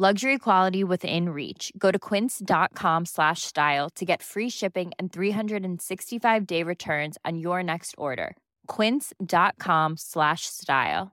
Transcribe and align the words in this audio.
Luxury 0.00 0.38
quality 0.38 0.84
within 0.84 1.30
reach. 1.30 1.72
Go 1.76 1.90
to 1.90 1.98
quince.com 1.98 3.04
slash 3.04 3.42
style 3.42 3.90
to 3.96 4.04
get 4.04 4.22
free 4.22 4.48
shipping 4.48 4.92
and 4.96 5.12
365 5.12 6.46
day 6.46 6.62
returns 6.62 7.18
on 7.24 7.36
your 7.40 7.64
next 7.64 7.96
order. 7.98 8.36
Quince.com 8.68 9.96
slash 9.96 10.42
style. 10.42 11.10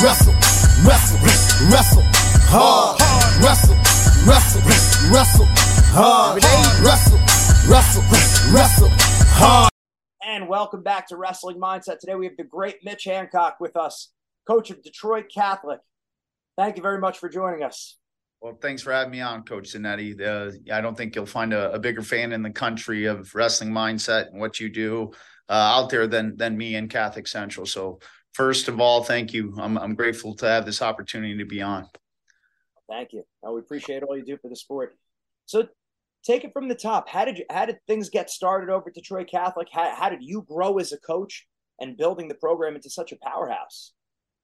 Wrestle, 0.00 0.34
wrestle, 0.86 1.18
wrestle, 1.72 2.02
hard, 2.46 3.00
wrestle, 3.42 3.74
wrestle, 4.24 4.62
wrestle, 5.10 5.46
hard, 5.90 6.40
wrestle, 6.84 7.18
wrestle, 7.68 8.02
wrestle, 8.54 8.88
hard. 9.34 9.70
And 10.22 10.46
welcome 10.46 10.84
back 10.84 11.08
to 11.08 11.16
Wrestling 11.16 11.58
Mindset. 11.58 11.98
Today 11.98 12.14
we 12.14 12.26
have 12.26 12.36
the 12.36 12.44
great 12.44 12.84
Mitch 12.84 13.02
Hancock 13.02 13.56
with 13.58 13.76
us, 13.76 14.12
coach 14.50 14.70
of 14.70 14.82
Detroit 14.82 15.26
Catholic. 15.32 15.78
Thank 16.56 16.76
you 16.76 16.82
very 16.82 16.98
much 16.98 17.18
for 17.18 17.28
joining 17.28 17.62
us. 17.62 17.98
Well, 18.40 18.58
thanks 18.60 18.82
for 18.82 18.92
having 18.92 19.12
me 19.12 19.20
on, 19.20 19.44
Coach 19.44 19.74
Zannetti. 19.74 20.20
Uh, 20.20 20.74
I 20.74 20.80
don't 20.80 20.96
think 20.96 21.14
you'll 21.14 21.26
find 21.26 21.52
a, 21.52 21.72
a, 21.72 21.78
bigger 21.78 22.02
fan 22.02 22.32
in 22.32 22.42
the 22.42 22.50
country 22.50 23.04
of 23.04 23.32
wrestling 23.34 23.70
mindset 23.70 24.30
and 24.30 24.40
what 24.40 24.58
you 24.58 24.68
do 24.68 25.12
uh, 25.48 25.52
out 25.52 25.90
there 25.90 26.06
than 26.06 26.36
than 26.36 26.56
me 26.56 26.74
and 26.74 26.90
Catholic 26.90 27.28
Central. 27.28 27.64
So, 27.66 28.00
first 28.32 28.66
of 28.66 28.80
all, 28.80 29.04
thank 29.04 29.32
you. 29.32 29.54
I'm, 29.58 29.76
I'm 29.78 29.94
grateful 29.94 30.34
to 30.36 30.46
have 30.46 30.64
this 30.64 30.82
opportunity 30.82 31.36
to 31.38 31.44
be 31.44 31.62
on. 31.62 31.86
Thank 32.88 33.12
you. 33.12 33.22
we 33.44 33.60
appreciate 33.60 34.02
all 34.02 34.16
you 34.16 34.24
do 34.24 34.38
for 34.38 34.48
the 34.48 34.56
sport. 34.56 34.96
So, 35.46 35.68
take 36.24 36.44
it 36.44 36.52
from 36.52 36.66
the 36.66 36.74
top. 36.74 37.08
How 37.08 37.24
did 37.24 37.38
you? 37.38 37.44
How 37.50 37.66
did 37.66 37.76
things 37.86 38.08
get 38.08 38.30
started 38.30 38.72
over 38.72 38.88
at 38.88 38.94
Detroit 38.94 39.28
Catholic? 39.30 39.68
How, 39.70 39.94
how 39.94 40.08
did 40.08 40.22
you 40.22 40.42
grow 40.48 40.78
as 40.78 40.92
a 40.92 40.98
coach 40.98 41.46
and 41.78 41.96
building 41.96 42.26
the 42.26 42.34
program 42.34 42.74
into 42.74 42.90
such 42.90 43.12
a 43.12 43.16
powerhouse? 43.22 43.92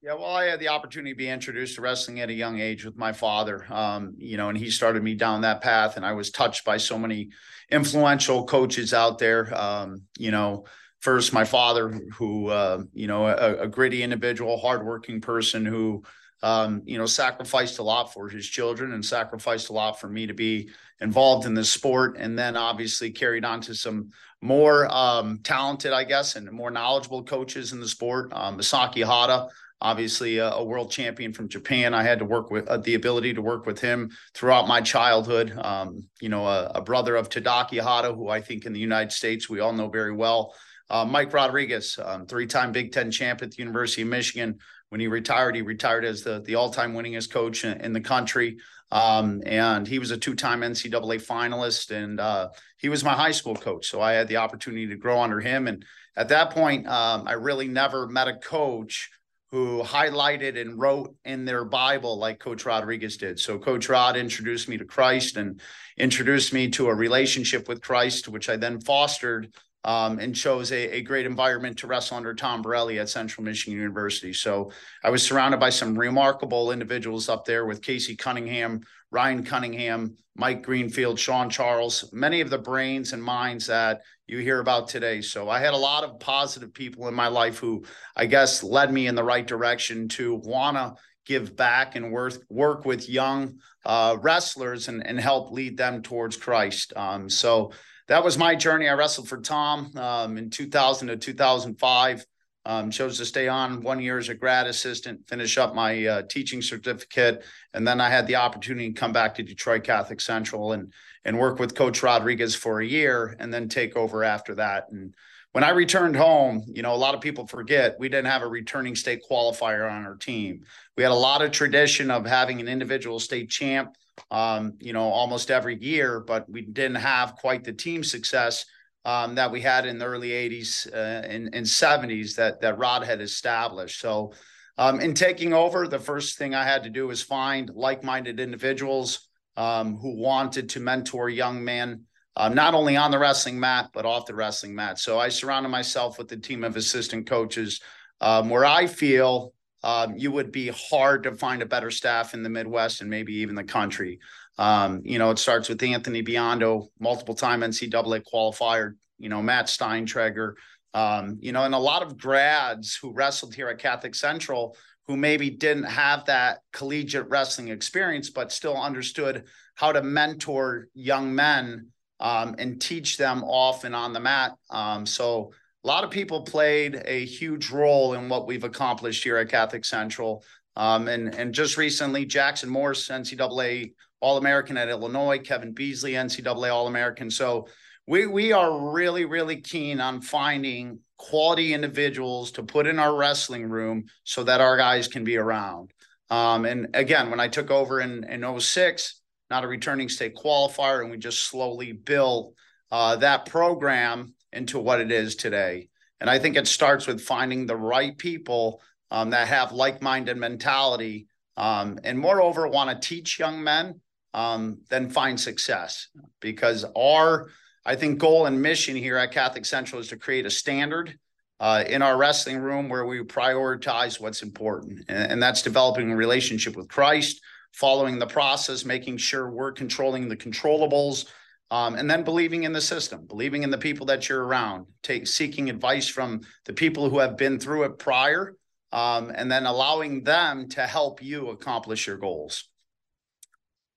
Yeah, 0.03 0.13
well, 0.13 0.25
I 0.25 0.45
had 0.45 0.59
the 0.59 0.67
opportunity 0.67 1.13
to 1.13 1.17
be 1.17 1.27
introduced 1.27 1.75
to 1.75 1.81
wrestling 1.81 2.19
at 2.19 2.29
a 2.29 2.33
young 2.33 2.59
age 2.59 2.85
with 2.85 2.97
my 2.97 3.13
father, 3.13 3.65
um, 3.73 4.13
you 4.17 4.37
know, 4.37 4.49
and 4.49 4.57
he 4.57 4.69
started 4.69 5.01
me 5.01 5.15
down 5.15 5.41
that 5.41 5.61
path. 5.61 5.97
And 5.97 6.05
I 6.05 6.13
was 6.13 6.29
touched 6.29 6.63
by 6.63 6.77
so 6.77 6.99
many 6.99 7.29
influential 7.71 8.45
coaches 8.45 8.93
out 8.93 9.17
there. 9.17 9.51
Um, 9.59 10.03
you 10.19 10.29
know, 10.29 10.65
first 10.99 11.33
my 11.33 11.45
father, 11.45 11.89
who, 12.13 12.47
uh, 12.49 12.83
you 12.93 13.07
know, 13.07 13.25
a, 13.25 13.63
a, 13.63 13.67
gritty 13.67 14.03
individual, 14.03 14.59
hardworking 14.59 15.19
person 15.19 15.65
who, 15.65 16.03
um, 16.43 16.83
you 16.85 16.99
know, 16.99 17.07
sacrificed 17.07 17.79
a 17.79 17.83
lot 17.83 18.13
for 18.13 18.29
his 18.29 18.45
children 18.45 18.93
and 18.93 19.03
sacrificed 19.03 19.69
a 19.69 19.73
lot 19.73 19.99
for 19.99 20.07
me 20.07 20.27
to 20.27 20.33
be 20.35 20.69
involved 21.01 21.47
in 21.47 21.55
this 21.55 21.71
sport. 21.71 22.17
And 22.19 22.37
then 22.37 22.55
obviously 22.55 23.09
carried 23.09 23.45
on 23.45 23.61
to 23.61 23.73
some 23.73 24.11
more 24.41 24.87
um, 24.93 25.39
talented, 25.43 25.91
I 25.91 26.03
guess, 26.03 26.35
and 26.35 26.51
more 26.51 26.69
knowledgeable 26.69 27.23
coaches 27.23 27.73
in 27.73 27.79
the 27.79 27.87
sport. 27.87 28.31
Um, 28.31 28.59
Masaaki 28.59 29.03
Hatta 29.03 29.47
obviously 29.81 30.37
a, 30.37 30.49
a, 30.49 30.63
world 30.63 30.91
champion 30.91 31.33
from 31.33 31.49
Japan. 31.49 31.93
I 31.93 32.03
had 32.03 32.19
to 32.19 32.25
work 32.25 32.49
with 32.49 32.67
uh, 32.67 32.77
the 32.77 32.95
ability 32.95 33.33
to 33.35 33.41
work 33.41 33.65
with 33.65 33.79
him 33.79 34.11
throughout 34.33 34.67
my 34.67 34.81
childhood. 34.81 35.53
Um, 35.57 36.07
you 36.19 36.29
know, 36.29 36.47
a, 36.47 36.71
a, 36.75 36.81
brother 36.81 37.15
of 37.15 37.29
Tadaaki 37.29 37.81
Hatta, 37.81 38.13
who 38.13 38.29
I 38.29 38.41
think 38.41 38.65
in 38.65 38.73
the 38.73 38.79
United 38.79 39.11
States 39.11 39.49
we 39.49 39.59
all 39.59 39.73
know 39.73 39.89
very 39.89 40.13
well. 40.13 40.53
Uh, 40.89 41.05
Mike 41.05 41.33
Rodriguez, 41.33 41.99
um, 42.03 42.25
three-time 42.25 42.71
Big 42.71 42.91
Ten 42.91 43.11
champ 43.11 43.41
at 43.41 43.51
the 43.51 43.57
University 43.57 44.01
of 44.01 44.07
Michigan. 44.07 44.59
When 44.89 45.01
he 45.01 45.07
retired, 45.07 45.55
he 45.55 45.61
retired 45.61 46.05
as 46.05 46.23
the 46.23 46.41
the 46.41 46.55
all-time 46.55 46.93
winningest 46.93 47.29
coach 47.29 47.65
in, 47.65 47.81
in 47.81 47.93
the 47.93 48.01
country. 48.01 48.57
Um, 48.89 49.43
and 49.45 49.85
he 49.85 49.99
was 49.99 50.11
a 50.11 50.17
two-time 50.17 50.61
NCAA 50.61 51.21
finalist, 51.21 51.91
and 51.91 52.21
uh, 52.21 52.49
he 52.77 52.87
was 52.87 53.03
my 53.03 53.13
high 53.13 53.31
school 53.31 53.55
coach. 53.55 53.87
So 53.87 54.01
I 54.01 54.13
had 54.13 54.29
the 54.29 54.37
opportunity 54.37 54.87
to 54.87 54.95
grow 54.95 55.19
under 55.19 55.41
him. 55.41 55.67
And 55.67 55.85
at 56.15 56.29
that 56.29 56.51
point, 56.51 56.87
um, 56.87 57.27
I 57.27 57.33
really 57.33 57.67
never 57.67 58.07
met 58.07 58.29
a 58.29 58.35
coach 58.35 59.09
who 59.51 59.81
highlighted 59.81 60.59
and 60.59 60.77
wrote 60.79 61.15
in 61.23 61.45
their 61.45 61.63
Bible 61.63 62.17
like 62.17 62.39
Coach 62.39 62.65
Rodriguez 62.65 63.17
did. 63.17 63.39
So 63.39 63.57
Coach 63.57 63.87
Rod 63.87 64.17
introduced 64.17 64.67
me 64.67 64.77
to 64.77 64.85
Christ 64.85 65.37
and 65.37 65.61
introduced 65.97 66.53
me 66.53 66.69
to 66.71 66.87
a 66.87 66.95
relationship 66.95 67.69
with 67.69 67.81
Christ, 67.81 68.27
which 68.27 68.49
I 68.49 68.57
then 68.57 68.81
fostered 68.81 69.53
um, 69.83 70.19
and 70.19 70.35
chose 70.35 70.71
a, 70.73 70.97
a, 70.97 71.01
great 71.01 71.25
environment 71.25 71.77
to 71.77 71.87
wrestle 71.87 72.17
under 72.17 72.33
Tom 72.33 72.61
Borrelli 72.61 72.99
at 72.99 73.07
Central 73.07 73.45
Michigan 73.45 73.77
University. 73.77 74.33
So 74.33 74.71
I 75.01 75.09
was 75.09 75.23
surrounded 75.23 75.61
by 75.61 75.69
some 75.69 75.97
remarkable 75.97 76.71
individuals 76.71 77.29
up 77.29 77.45
there 77.45 77.65
with 77.65 77.81
Casey 77.81 78.15
Cunningham, 78.15 78.81
Ryan 79.11 79.43
Cunningham, 79.43 80.15
Mike 80.35 80.63
Greenfield, 80.63 81.19
Sean 81.19 81.49
Charles, 81.49 82.09
many 82.13 82.41
of 82.41 82.49
the 82.49 82.57
brains 82.57 83.13
and 83.13 83.23
minds 83.23 83.67
that 83.67 84.01
you 84.27 84.39
hear 84.39 84.59
about 84.59 84.87
today. 84.87 85.21
So 85.21 85.49
I 85.49 85.59
had 85.59 85.73
a 85.73 85.77
lot 85.77 86.03
of 86.03 86.19
positive 86.19 86.73
people 86.73 87.07
in 87.07 87.13
my 87.13 87.27
life 87.27 87.57
who 87.57 87.85
I 88.15 88.25
guess 88.25 88.63
led 88.63 88.91
me 88.91 89.07
in 89.07 89.15
the 89.15 89.23
right 89.23 89.45
direction 89.45 90.07
to 90.09 90.35
want 90.35 90.77
to 90.77 90.95
give 91.25 91.55
back 91.55 91.95
and 91.95 92.11
work, 92.11 92.33
work 92.49 92.85
with 92.85 93.09
young 93.09 93.59
uh, 93.85 94.17
wrestlers 94.21 94.87
and, 94.87 95.05
and 95.05 95.19
help 95.19 95.51
lead 95.51 95.77
them 95.77 96.01
towards 96.01 96.37
Christ. 96.37 96.93
Um, 96.95 97.29
so 97.29 97.71
that 98.07 98.23
was 98.23 98.37
my 98.37 98.55
journey. 98.55 98.87
I 98.87 98.93
wrestled 98.93 99.27
for 99.27 99.39
Tom 99.39 99.91
um, 99.97 100.37
in 100.37 100.49
2000 100.49 101.09
to 101.09 101.17
2005. 101.17 102.25
Um, 102.67 102.91
chose 102.91 103.17
to 103.19 103.25
stay 103.25 103.47
on 103.47 103.81
one 103.81 104.01
year 104.01 104.17
as 104.17 104.27
a 104.27 104.35
grad 104.35 104.67
assistant, 104.67 105.25
finish 105.25 105.57
up 105.57 105.73
my 105.73 106.05
uh, 106.05 106.21
teaching 106.23 106.61
certificate, 106.61 107.45
and 107.73 107.87
then 107.87 108.01
I 108.01 108.09
had 108.09 108.27
the 108.27 108.35
opportunity 108.35 108.91
to 108.91 108.99
come 108.99 109.13
back 109.13 109.35
to 109.35 109.43
Detroit 109.43 109.85
Catholic 109.85 110.19
Central 110.19 110.73
and 110.73 110.91
and 111.23 111.39
work 111.39 111.59
with 111.59 111.75
Coach 111.75 112.03
Rodriguez 112.03 112.55
for 112.55 112.81
a 112.81 112.85
year, 112.85 113.37
and 113.39 113.53
then 113.53 113.69
take 113.69 113.95
over 113.95 114.21
after 114.21 114.53
that. 114.55 114.87
And 114.91 115.15
when 115.53 115.63
I 115.63 115.69
returned 115.69 116.17
home, 116.17 116.61
you 116.67 116.81
know, 116.81 116.93
a 116.93 116.97
lot 116.97 117.15
of 117.15 117.21
people 117.21 117.47
forget 117.47 117.95
we 117.99 118.09
didn't 118.09 118.29
have 118.29 118.41
a 118.41 118.47
returning 118.47 118.97
state 118.97 119.21
qualifier 119.31 119.89
on 119.89 120.05
our 120.05 120.17
team. 120.17 120.65
We 120.97 121.03
had 121.03 121.13
a 121.13 121.15
lot 121.15 121.41
of 121.41 121.51
tradition 121.51 122.11
of 122.11 122.25
having 122.25 122.59
an 122.59 122.67
individual 122.67 123.21
state 123.21 123.49
champ, 123.49 123.95
um, 124.29 124.73
you 124.81 124.91
know, 124.91 125.09
almost 125.09 125.51
every 125.51 125.81
year, 125.81 126.19
but 126.19 126.49
we 126.49 126.63
didn't 126.63 126.95
have 126.95 127.35
quite 127.35 127.63
the 127.63 127.71
team 127.71 128.03
success 128.03 128.65
um, 129.07 129.35
that 129.35 129.49
we 129.49 129.61
had 129.61 129.85
in 129.85 129.97
the 129.97 130.05
early 130.05 130.31
80s 130.31 130.93
uh, 130.93 131.25
and, 131.25 131.55
and 131.55 131.65
70s 131.65 132.35
that, 132.35 132.59
that 132.59 132.77
Rod 132.77 133.05
had 133.05 133.21
established. 133.21 134.01
So, 134.01 134.33
um, 134.77 134.99
in 134.99 135.13
taking 135.13 135.53
over, 135.53 135.87
the 135.87 135.97
first 135.97 136.37
thing 136.37 136.53
I 136.53 136.65
had 136.65 136.83
to 136.83 136.89
do 136.89 137.07
was 137.07 137.23
find 137.23 137.71
like 137.73 138.03
minded 138.03 138.39
individuals 138.39 139.29
um, 139.55 139.95
who 139.95 140.21
wanted 140.21 140.69
to 140.69 140.81
mentor 140.81 141.29
young 141.29 141.63
men, 141.63 142.03
um, 142.35 142.53
not 142.53 142.73
only 142.73 142.97
on 142.97 143.09
the 143.09 143.17
wrestling 143.17 143.57
mat, 143.57 143.89
but 143.93 144.05
off 144.05 144.25
the 144.25 144.35
wrestling 144.35 144.75
mat. 144.75 144.99
So, 144.99 145.17
I 145.17 145.29
surrounded 145.29 145.69
myself 145.69 146.17
with 146.17 146.29
a 146.33 146.37
team 146.37 146.65
of 146.65 146.75
assistant 146.75 147.27
coaches 147.27 147.79
um, 148.19 148.49
where 148.49 148.65
I 148.65 148.87
feel 148.87 149.53
um, 149.83 150.15
you 150.17 150.31
would 150.31 150.51
be 150.51 150.67
hard 150.67 151.23
to 151.23 151.35
find 151.35 151.61
a 151.61 151.65
better 151.65 151.91
staff 151.91 152.33
in 152.33 152.43
the 152.43 152.49
Midwest 152.49 152.99
and 152.99 153.09
maybe 153.09 153.35
even 153.35 153.55
the 153.55 153.63
country. 153.63 154.19
Um, 154.57 155.01
you 155.03 155.19
know, 155.19 155.29
it 155.31 155.39
starts 155.39 155.69
with 155.69 155.81
Anthony 155.83 156.23
Biondo, 156.23 156.87
multiple 156.99 157.35
time 157.35 157.61
NCAA 157.61 158.23
qualifier, 158.31 158.93
you 159.19 159.29
know, 159.29 159.41
Matt 159.41 159.67
Steintrager, 159.67 160.53
um, 160.93 161.37
you 161.41 161.51
know, 161.51 161.63
and 161.63 161.75
a 161.75 161.79
lot 161.79 162.01
of 162.01 162.17
grads 162.17 162.95
who 162.95 163.13
wrestled 163.13 163.53
here 163.53 163.69
at 163.69 163.77
Catholic 163.77 164.15
Central 164.15 164.75
who 165.07 165.15
maybe 165.15 165.49
didn't 165.49 165.85
have 165.85 166.25
that 166.25 166.59
collegiate 166.73 167.29
wrestling 167.29 167.69
experience, 167.69 168.29
but 168.29 168.51
still 168.51 168.75
understood 168.75 169.45
how 169.75 169.91
to 169.91 170.03
mentor 170.03 170.87
young 170.93 171.33
men 171.33 171.87
um, 172.19 172.55
and 172.57 172.81
teach 172.81 173.17
them 173.17 173.43
off 173.43 173.83
and 173.83 173.95
on 173.95 174.11
the 174.11 174.19
mat. 174.19 174.53
Um, 174.69 175.05
so 175.05 175.51
a 175.83 175.87
lot 175.87 176.03
of 176.03 176.09
people 176.09 176.41
played 176.41 177.01
a 177.05 177.23
huge 177.25 177.69
role 177.69 178.15
in 178.15 178.27
what 178.27 178.47
we've 178.47 178.65
accomplished 178.65 179.23
here 179.23 179.37
at 179.37 179.49
Catholic 179.49 179.85
Central. 179.85 180.43
Um, 180.75 181.07
and 181.07 181.33
and 181.33 181.53
just 181.53 181.77
recently, 181.77 182.25
Jackson 182.25 182.69
Morse, 182.69 183.07
NCAA 183.07 183.93
All 184.19 184.37
American 184.37 184.77
at 184.77 184.89
Illinois, 184.89 185.39
Kevin 185.39 185.73
Beasley, 185.73 186.13
NCAA 186.13 186.73
All 186.73 186.87
American. 186.87 187.29
So 187.29 187.67
we 188.07 188.25
we 188.25 188.51
are 188.51 188.91
really 188.91 189.25
really 189.25 189.61
keen 189.61 189.99
on 189.99 190.21
finding 190.21 190.99
quality 191.17 191.73
individuals 191.73 192.51
to 192.51 192.63
put 192.63 192.87
in 192.87 192.99
our 192.99 193.15
wrestling 193.15 193.69
room 193.69 194.05
so 194.23 194.43
that 194.43 194.61
our 194.61 194.77
guys 194.77 195.07
can 195.07 195.23
be 195.23 195.37
around. 195.37 195.91
Um, 196.29 196.65
and 196.65 196.89
again, 196.93 197.29
when 197.29 197.39
I 197.39 197.47
took 197.47 197.71
over 197.71 198.01
in 198.01 198.23
in 198.23 198.59
06, 198.59 199.21
not 199.49 199.63
a 199.63 199.67
returning 199.67 200.09
state 200.09 200.35
qualifier, 200.35 201.01
and 201.01 201.11
we 201.11 201.17
just 201.17 201.43
slowly 201.43 201.91
built 201.91 202.53
uh, 202.91 203.17
that 203.17 203.45
program 203.45 204.33
into 204.51 204.79
what 204.79 204.99
it 204.99 205.11
is 205.11 205.35
today. 205.35 205.89
And 206.19 206.29
I 206.29 206.39
think 206.39 206.55
it 206.55 206.67
starts 206.67 207.05
with 207.05 207.21
finding 207.21 207.65
the 207.65 207.75
right 207.75 208.17
people 208.17 208.81
um, 209.11 209.29
that 209.29 209.47
have 209.47 209.71
like-minded 209.71 210.35
mentality, 210.35 211.27
um, 211.55 211.99
and 212.03 212.17
moreover, 212.17 212.67
want 212.67 212.89
to 212.89 213.07
teach 213.07 213.39
young 213.39 213.63
men 213.63 214.01
um, 214.33 214.79
then 214.89 215.09
find 215.09 215.39
success 215.39 216.07
because 216.39 216.85
our 216.95 217.49
I 217.85 217.95
think 217.95 218.19
goal 218.19 218.47
and 218.47 218.61
mission 218.61 218.97
here 218.97 219.15
at 219.15 219.31
Catholic 219.31 219.65
Central 219.65 220.01
is 220.01 220.09
to 220.09 220.17
create 220.17 220.45
a 220.45 220.49
standard 220.49 221.17
uh, 221.61 221.85
in 221.87 222.01
our 222.01 222.17
wrestling 222.17 222.57
room 222.57 222.89
where 222.89 223.05
we 223.05 223.19
prioritize 223.21 224.19
what's 224.19 224.43
important, 224.43 225.05
and, 225.07 225.31
and 225.31 225.41
that's 225.41 225.61
developing 225.61 226.11
a 226.11 226.15
relationship 226.15 226.75
with 226.75 226.89
Christ, 226.89 227.41
following 227.71 228.19
the 228.19 228.27
process, 228.27 228.83
making 228.83 229.17
sure 229.17 229.49
we're 229.49 229.71
controlling 229.71 230.27
the 230.27 230.35
controllables, 230.35 231.27
um, 231.71 231.95
and 231.95 232.09
then 232.09 232.23
believing 232.23 232.63
in 232.63 232.73
the 232.73 232.81
system, 232.81 233.25
believing 233.25 233.63
in 233.63 233.69
the 233.69 233.77
people 233.77 234.05
that 234.07 234.27
you're 234.27 234.43
around, 234.43 234.85
take 235.01 235.25
seeking 235.25 235.69
advice 235.69 236.07
from 236.07 236.41
the 236.65 236.73
people 236.73 237.09
who 237.09 237.19
have 237.19 237.37
been 237.37 237.57
through 237.57 237.83
it 237.83 237.97
prior, 237.97 238.55
um, 238.91 239.31
and 239.33 239.51
then 239.51 239.65
allowing 239.65 240.23
them 240.23 240.67
to 240.69 240.85
help 240.85 241.23
you 241.23 241.49
accomplish 241.49 242.05
your 242.05 242.17
goals. 242.17 242.69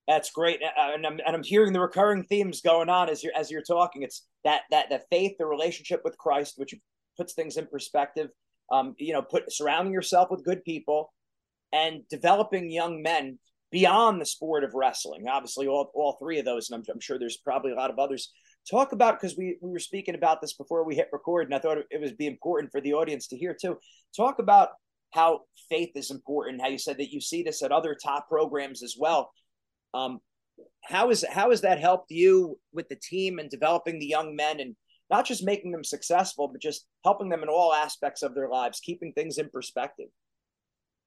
That's 0.07 0.31
great, 0.31 0.59
and 0.77 1.05
I'm 1.05 1.19
and 1.25 1.35
I'm 1.35 1.43
hearing 1.43 1.73
the 1.73 1.79
recurring 1.79 2.23
themes 2.23 2.61
going 2.61 2.89
on 2.89 3.09
as 3.09 3.23
you're 3.23 3.33
as 3.37 3.51
you're 3.51 3.61
talking. 3.61 4.01
It's 4.01 4.25
that 4.43 4.61
that 4.71 4.89
that 4.89 5.03
faith, 5.11 5.33
the 5.37 5.45
relationship 5.45 6.01
with 6.03 6.17
Christ, 6.17 6.55
which 6.57 6.73
puts 7.17 7.33
things 7.33 7.57
in 7.57 7.67
perspective. 7.67 8.29
Um, 8.71 8.95
you 8.97 9.13
know, 9.13 9.21
put 9.21 9.51
surrounding 9.51 9.93
yourself 9.93 10.29
with 10.31 10.43
good 10.43 10.63
people, 10.63 11.13
and 11.71 12.01
developing 12.09 12.71
young 12.71 13.01
men 13.01 13.37
beyond 13.71 14.19
the 14.19 14.25
sport 14.25 14.63
of 14.63 14.73
wrestling. 14.73 15.27
Obviously, 15.27 15.67
all 15.67 15.91
all 15.93 16.17
three 16.19 16.39
of 16.39 16.45
those, 16.45 16.69
and 16.69 16.79
I'm, 16.79 16.95
I'm 16.95 16.99
sure 16.99 17.19
there's 17.19 17.37
probably 17.37 17.71
a 17.71 17.75
lot 17.75 17.91
of 17.91 17.99
others. 17.99 18.31
Talk 18.69 18.93
about 18.93 19.19
because 19.19 19.37
we 19.37 19.57
we 19.61 19.69
were 19.69 19.79
speaking 19.79 20.15
about 20.15 20.41
this 20.41 20.53
before 20.53 20.83
we 20.83 20.95
hit 20.95 21.09
record, 21.13 21.45
and 21.45 21.53
I 21.53 21.59
thought 21.59 21.77
it 21.89 22.01
was 22.01 22.11
be 22.13 22.27
important 22.27 22.71
for 22.71 22.81
the 22.81 22.93
audience 22.93 23.27
to 23.27 23.37
hear 23.37 23.55
too. 23.59 23.77
Talk 24.17 24.39
about 24.39 24.69
how 25.11 25.41
faith 25.69 25.91
is 25.93 26.09
important. 26.09 26.61
How 26.61 26.69
you 26.69 26.79
said 26.79 26.97
that 26.97 27.11
you 27.11 27.21
see 27.21 27.43
this 27.43 27.61
at 27.61 27.71
other 27.71 27.95
top 27.95 28.27
programs 28.27 28.81
as 28.81 28.95
well 28.97 29.31
um, 29.93 30.19
how 30.83 31.09
is 31.09 31.25
how 31.29 31.51
has 31.51 31.61
that 31.61 31.79
helped 31.79 32.11
you 32.11 32.59
with 32.73 32.89
the 32.89 32.95
team 32.95 33.39
and 33.39 33.49
developing 33.49 33.99
the 33.99 34.05
young 34.05 34.35
men 34.35 34.59
and 34.59 34.75
not 35.09 35.25
just 35.25 35.43
making 35.43 35.71
them 35.71 35.83
successful, 35.83 36.47
but 36.47 36.61
just 36.61 36.85
helping 37.03 37.29
them 37.29 37.43
in 37.43 37.49
all 37.49 37.73
aspects 37.73 38.23
of 38.23 38.33
their 38.33 38.49
lives, 38.49 38.79
keeping 38.79 39.11
things 39.13 39.37
in 39.37 39.49
perspective? 39.49 40.07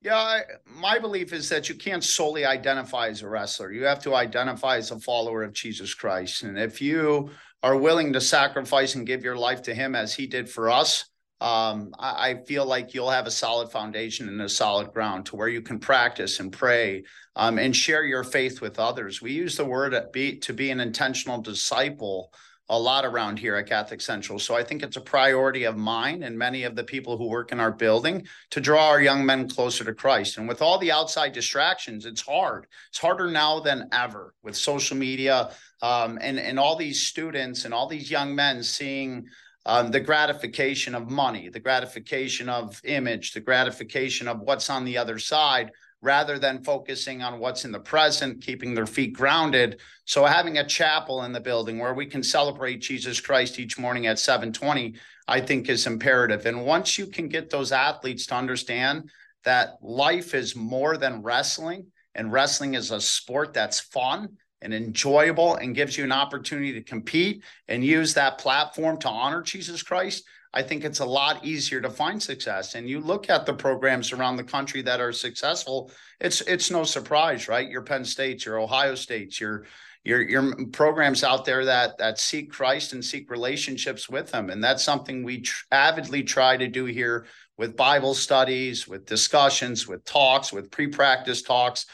Yeah, 0.03 0.17
I, 0.17 0.43
my 0.67 0.99
belief 0.99 1.33
is 1.33 1.49
that 1.49 1.71
you 1.71 1.75
can't 1.75 2.05
solely 2.05 2.45
identify 2.45 3.09
as 3.09 3.23
a 3.23 3.29
wrestler. 3.29 3.73
You 3.73 3.85
have 3.85 4.01
to 4.01 4.15
identify 4.15 4.77
as 4.77 4.91
a 4.91 5.01
follower 5.01 5.43
of 5.43 5.55
Jesus 5.55 5.95
Christ. 5.95 6.43
And 6.43 6.59
if 6.59 6.83
you 6.83 7.31
are 7.63 7.77
willing 7.79 8.13
to 8.13 8.21
sacrifice 8.21 8.95
and 8.95 9.07
give 9.07 9.25
your 9.25 9.37
life 9.37 9.63
to 9.63 9.75
him 9.75 9.95
as 9.95 10.15
he 10.15 10.27
did 10.27 10.51
for 10.51 10.71
us, 10.71 11.07
um, 11.45 11.95
I, 11.99 12.31
I, 12.31 12.35
feel 12.45 12.65
like 12.65 12.95
you'll 12.95 13.11
have 13.11 13.27
a 13.27 13.31
solid 13.31 13.71
foundation 13.71 14.29
and 14.31 14.41
a 14.41 14.49
solid 14.49 14.95
ground 14.95 15.27
to 15.27 15.37
where 15.37 15.47
you 15.47 15.61
can 15.61 15.79
practice 15.79 16.41
and 16.41 16.51
pray 16.51 17.05
um, 17.37 17.59
and 17.59 17.77
share 17.77 18.03
your 18.03 18.25
faith 18.25 18.63
with 18.63 18.79
others. 18.79 19.21
We 19.21 19.33
use 19.33 19.55
the 19.55 19.67
word 19.67 19.95
be, 20.11 20.39
to 20.39 20.55
be 20.55 20.71
an 20.71 20.81
intentional 20.81 21.43
disciple 21.43 22.33
a 22.71 22.79
lot 22.79 23.05
around 23.05 23.39
here 23.39 23.57
at 23.57 23.69
Catholic 23.69 24.01
Central. 24.01 24.39
So 24.39 24.57
I 24.57 24.65
think 24.65 24.83
it's 24.83 24.97
a 24.97 25.03
priority 25.03 25.65
of 25.65 25.77
mine 25.77 26.23
and 26.23 26.39
many 26.39 26.63
of 26.63 26.77
the 26.77 26.85
people 26.85 27.19
who 27.19 27.29
work 27.29 27.53
in 27.53 27.61
our 27.61 27.73
building 27.73 28.27
to 28.49 28.61
draw 28.63 28.89
our 28.89 29.03
young 29.03 29.27
men 29.27 29.47
closer 29.47 29.85
to 29.85 29.93
Christ. 29.93 30.39
And 30.39 30.49
with 30.49 30.63
all 30.63 30.79
the 30.79 30.93
outside 30.93 31.35
distractions, 31.35 32.07
it's 32.07 32.23
hard. 32.23 32.67
It's 32.89 32.99
harder 32.99 33.31
now 33.31 33.61
than 33.61 33.91
ever 33.93 34.33
with 34.43 34.57
social 34.57 34.97
media 34.97 35.51
um, 35.83 36.19
and, 36.23 36.39
and 36.39 36.59
all 36.59 36.77
these 36.77 37.07
students 37.07 37.67
and 37.67 37.75
all 37.75 37.87
these 37.87 38.11
young 38.11 38.35
men 38.35 38.63
seeing 38.63 39.27
um, 39.67 39.91
the 39.91 40.01
gratification 40.01 40.95
of 40.95 41.11
money, 41.11 41.49
the 41.49 41.61
gratification 41.61 42.49
of 42.49 42.81
image, 42.85 43.33
the 43.33 43.41
gratification 43.41 44.29
of 44.29 44.41
what's 44.41 44.69
on 44.69 44.85
the 44.85 44.99
other 44.99 45.19
side, 45.19 45.71
rather 46.03 46.39
than 46.39 46.63
focusing 46.63 47.23
on 47.23 47.39
what's 47.39 47.65
in 47.65 47.73
the 47.73 47.81
present, 47.81 48.43
keeping 48.43 48.75
their 48.75 48.87
feet 48.87 49.15
grounded. 49.15 49.81
So 50.05 50.27
having 50.27 50.59
a 50.59 50.67
chapel 50.67 51.23
in 51.23 51.33
the 51.33 51.41
building 51.41 51.79
where 51.79 51.95
we 51.95 52.05
can 52.05 52.23
celebrate 52.23 52.83
Jesus 52.83 53.21
Christ 53.21 53.59
each 53.59 53.79
morning 53.79 54.07
at 54.07 54.19
720, 54.19 54.97
I 55.27 55.41
think 55.41 55.71
is 55.71 55.87
imperative. 55.87 56.45
And 56.45 56.67
once 56.67 56.99
you 56.99 57.07
can 57.07 57.29
get 57.29 57.49
those 57.49 57.73
athletes 57.73 58.27
to 58.27 58.35
understand 58.35 59.11
that 59.45 59.79
life 59.81 60.35
is 60.35 60.55
more 60.55 60.99
than 60.99 61.23
wrestling 61.23 61.87
and 62.15 62.31
wrestling 62.31 62.75
is 62.75 62.91
a 62.91 63.01
sport 63.01 63.55
that's 63.55 63.81
fun 63.81 64.37
and 64.65 64.75
enjoyable 64.75 65.57
and 65.57 65.75
gives 65.75 65.97
you 65.97 66.03
an 66.03 66.13
opportunity 66.13 66.73
to 66.73 66.83
compete 66.83 67.45
and 67.69 67.85
use 67.85 68.15
that 68.15 68.39
platform 68.39 68.97
to 68.99 69.09
honor 69.09 69.43
Jesus 69.43 69.83
Christ, 69.83 70.25
I 70.55 70.63
think 70.63 70.85
it's 70.85 71.01
a 71.01 71.05
lot 71.05 71.45
easier 71.45 71.81
to 71.81 71.91
find 71.91 72.23
success. 72.23 72.75
And 72.75 72.89
you 72.89 73.01
look 73.01 73.29
at 73.29 73.45
the 73.45 73.53
programs 73.53 74.13
around 74.13 74.37
the 74.37 74.45
country 74.45 74.83
that 74.83 75.01
are 75.01 75.13
successful, 75.13 75.91
it's 76.21 76.41
it's 76.43 76.71
no 76.71 76.85
surprise, 76.85 77.49
right? 77.49 77.69
Your 77.69 77.83
Penn 77.83 78.05
States, 78.05 78.47
your 78.47 78.61
Ohio 78.61 78.95
States, 78.95 79.41
your 79.41 79.67
your 80.05 80.23
your 80.23 80.67
programs 80.67 81.25
out 81.25 81.45
there 81.45 81.65
that 81.65 81.99
that 81.99 82.19
seek 82.19 82.53
Christ 82.53 82.93
and 82.93 83.05
seek 83.05 83.31
relationships 83.31 84.09
with 84.09 84.33
Him, 84.33 84.49
and 84.49 84.63
that's 84.63 84.85
something 84.85 85.25
we 85.25 85.41
tr- 85.41 85.65
avidly 85.73 86.23
try 86.23 86.57
to 86.57 86.69
do 86.69 86.85
here 86.85 87.27
with 87.59 87.77
Bible 87.77 88.15
studies, 88.15 88.87
with 88.87 89.07
discussions, 89.07 89.87
with 89.87 90.05
talks, 90.05 90.53
with 90.53 90.71
pre-practice 90.71 91.43
talks 91.43 91.87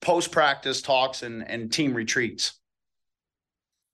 post 0.00 0.30
practice 0.32 0.82
talks 0.82 1.22
and 1.22 1.48
and 1.48 1.72
team 1.72 1.94
retreats. 1.94 2.58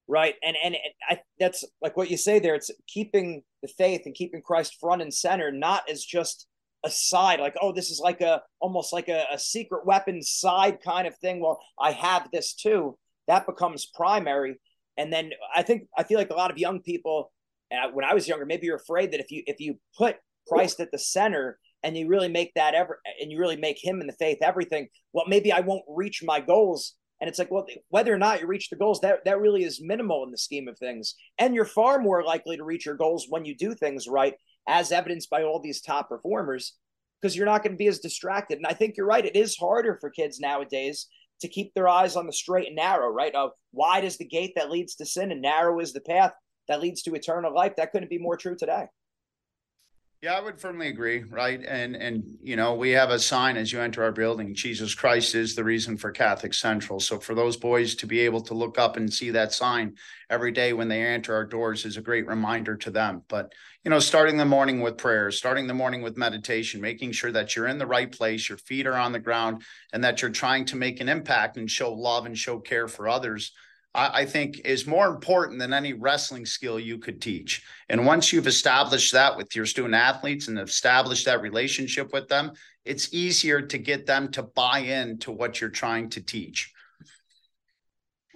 Right, 0.06 0.34
and 0.42 0.56
and 0.62 0.76
I, 1.08 1.20
that's 1.40 1.64
like 1.80 1.96
what 1.96 2.10
you 2.10 2.16
say 2.16 2.38
there. 2.38 2.54
It's 2.54 2.70
keeping 2.86 3.42
the 3.62 3.68
faith 3.68 4.02
and 4.04 4.14
keeping 4.14 4.42
Christ 4.42 4.76
front 4.78 5.00
and 5.00 5.12
center, 5.12 5.50
not 5.50 5.88
as 5.88 6.04
just 6.04 6.46
a 6.84 6.90
side, 6.90 7.40
like 7.40 7.56
oh, 7.60 7.72
this 7.72 7.90
is 7.90 8.00
like 8.00 8.20
a 8.20 8.42
almost 8.60 8.92
like 8.92 9.08
a, 9.08 9.24
a 9.32 9.38
secret 9.38 9.86
weapon 9.86 10.22
side 10.22 10.78
kind 10.84 11.06
of 11.06 11.16
thing. 11.16 11.40
Well, 11.40 11.58
I 11.80 11.92
have 11.92 12.28
this 12.32 12.54
too. 12.54 12.98
That 13.26 13.46
becomes 13.46 13.86
primary, 13.86 14.56
and 14.98 15.10
then 15.10 15.30
I 15.56 15.62
think 15.62 15.88
I 15.96 16.02
feel 16.02 16.18
like 16.18 16.30
a 16.30 16.34
lot 16.34 16.50
of 16.50 16.58
young 16.58 16.80
people, 16.80 17.32
uh, 17.72 17.90
when 17.92 18.04
I 18.04 18.12
was 18.12 18.28
younger, 18.28 18.44
maybe 18.44 18.66
you're 18.66 18.76
afraid 18.76 19.12
that 19.12 19.20
if 19.20 19.30
you 19.30 19.42
if 19.46 19.58
you 19.60 19.78
put 19.96 20.16
Christ 20.46 20.80
at 20.80 20.90
the 20.90 20.98
center, 20.98 21.58
and 21.84 21.96
you 21.96 22.08
really 22.08 22.28
make 22.28 22.52
that 22.54 22.74
ever 22.74 23.00
and 23.20 23.30
you 23.30 23.38
really 23.38 23.56
make 23.56 23.78
him 23.80 24.00
and 24.00 24.08
the 24.08 24.14
faith 24.14 24.38
everything 24.40 24.88
well 25.12 25.26
maybe 25.28 25.52
i 25.52 25.60
won't 25.60 25.84
reach 25.88 26.22
my 26.24 26.40
goals. 26.40 26.94
And 27.20 27.28
it's 27.28 27.38
like 27.38 27.50
well 27.50 27.66
whether 27.88 28.12
or 28.12 28.18
not 28.18 28.40
you 28.40 28.46
reach 28.46 28.68
the 28.68 28.76
goals 28.76 29.00
that 29.00 29.24
that 29.24 29.40
really 29.40 29.62
is 29.64 29.80
minimal 29.80 30.24
in 30.24 30.30
the 30.30 30.36
scheme 30.36 30.68
of 30.68 30.76
things. 30.78 31.14
And 31.38 31.54
you're 31.54 31.64
far 31.64 31.98
more 31.98 32.24
likely 32.24 32.56
to 32.56 32.64
reach 32.64 32.84
your 32.84 32.96
goals 32.96 33.26
when 33.28 33.44
you 33.44 33.56
do 33.56 33.72
things 33.74 34.08
right 34.08 34.34
as 34.68 34.92
evidenced 34.92 35.30
by 35.30 35.42
all 35.42 35.60
these 35.60 35.80
top 35.80 36.08
performers 36.08 36.74
because 37.20 37.36
you're 37.36 37.46
not 37.46 37.62
going 37.62 37.72
to 37.72 37.78
be 37.78 37.86
as 37.86 38.00
distracted. 38.00 38.58
And 38.58 38.66
i 38.66 38.72
think 38.72 38.96
you're 38.96 39.06
right 39.06 39.24
it 39.24 39.36
is 39.36 39.56
harder 39.56 39.96
for 40.00 40.10
kids 40.10 40.40
nowadays 40.40 41.06
to 41.40 41.48
keep 41.48 41.72
their 41.72 41.88
eyes 41.88 42.16
on 42.16 42.26
the 42.26 42.32
straight 42.32 42.66
and 42.66 42.76
narrow 42.76 43.08
right? 43.08 43.34
Of 43.34 43.52
wide 43.72 44.04
is 44.04 44.18
the 44.18 44.26
gate 44.26 44.52
that 44.56 44.70
leads 44.70 44.96
to 44.96 45.06
sin 45.06 45.30
and 45.32 45.40
narrow 45.40 45.80
is 45.80 45.92
the 45.92 46.00
path 46.00 46.32
that 46.68 46.80
leads 46.80 47.02
to 47.02 47.14
eternal 47.14 47.54
life. 47.54 47.74
That 47.76 47.92
couldn't 47.92 48.10
be 48.10 48.18
more 48.18 48.36
true 48.36 48.56
today 48.56 48.86
Yeah, 50.24 50.38
I 50.38 50.40
would 50.40 50.58
firmly 50.58 50.88
agree, 50.88 51.22
right? 51.24 51.62
And 51.68 51.94
and 51.94 52.24
you 52.42 52.56
know, 52.56 52.72
we 52.72 52.92
have 52.92 53.10
a 53.10 53.18
sign 53.18 53.58
as 53.58 53.70
you 53.70 53.82
enter 53.82 54.02
our 54.02 54.10
building, 54.10 54.54
Jesus 54.54 54.94
Christ 54.94 55.34
is 55.34 55.54
the 55.54 55.62
reason 55.62 55.98
for 55.98 56.10
Catholic 56.12 56.54
Central. 56.54 56.98
So 56.98 57.18
for 57.18 57.34
those 57.34 57.58
boys 57.58 57.94
to 57.96 58.06
be 58.06 58.20
able 58.20 58.40
to 58.44 58.54
look 58.54 58.78
up 58.78 58.96
and 58.96 59.12
see 59.12 59.28
that 59.32 59.52
sign 59.52 59.96
every 60.30 60.50
day 60.50 60.72
when 60.72 60.88
they 60.88 61.02
enter 61.02 61.34
our 61.34 61.44
doors 61.44 61.84
is 61.84 61.98
a 61.98 62.00
great 62.00 62.26
reminder 62.26 62.74
to 62.74 62.90
them. 62.90 63.20
But 63.28 63.52
you 63.84 63.90
know, 63.90 63.98
starting 63.98 64.38
the 64.38 64.46
morning 64.46 64.80
with 64.80 64.96
prayer, 64.96 65.30
starting 65.30 65.66
the 65.66 65.74
morning 65.74 66.00
with 66.00 66.16
meditation, 66.16 66.80
making 66.80 67.12
sure 67.12 67.32
that 67.32 67.54
you're 67.54 67.66
in 67.66 67.76
the 67.76 67.86
right 67.86 68.10
place, 68.10 68.48
your 68.48 68.56
feet 68.56 68.86
are 68.86 68.96
on 68.96 69.12
the 69.12 69.18
ground, 69.18 69.60
and 69.92 70.02
that 70.04 70.22
you're 70.22 70.30
trying 70.30 70.64
to 70.64 70.76
make 70.76 71.00
an 71.00 71.10
impact 71.10 71.58
and 71.58 71.70
show 71.70 71.92
love 71.92 72.24
and 72.24 72.38
show 72.38 72.58
care 72.60 72.88
for 72.88 73.10
others 73.10 73.52
I, 73.94 74.24
think 74.24 74.62
is 74.64 74.86
more 74.86 75.08
important 75.08 75.60
than 75.60 75.72
any 75.72 75.92
wrestling 75.92 76.46
skill 76.46 76.80
you 76.80 76.98
could 76.98 77.22
teach. 77.22 77.62
And 77.88 78.04
once 78.04 78.32
you've 78.32 78.48
established 78.48 79.12
that 79.12 79.36
with 79.36 79.54
your 79.54 79.66
student 79.66 79.94
athletes 79.94 80.48
and 80.48 80.58
established 80.58 81.26
that 81.26 81.40
relationship 81.40 82.12
with 82.12 82.28
them, 82.28 82.52
it's 82.84 83.14
easier 83.14 83.62
to 83.62 83.78
get 83.78 84.04
them 84.04 84.30
to 84.32 84.42
buy 84.42 84.80
in 84.80 85.18
to 85.18 85.30
what 85.30 85.60
you're 85.60 85.70
trying 85.70 86.10
to 86.10 86.20
teach. 86.20 86.72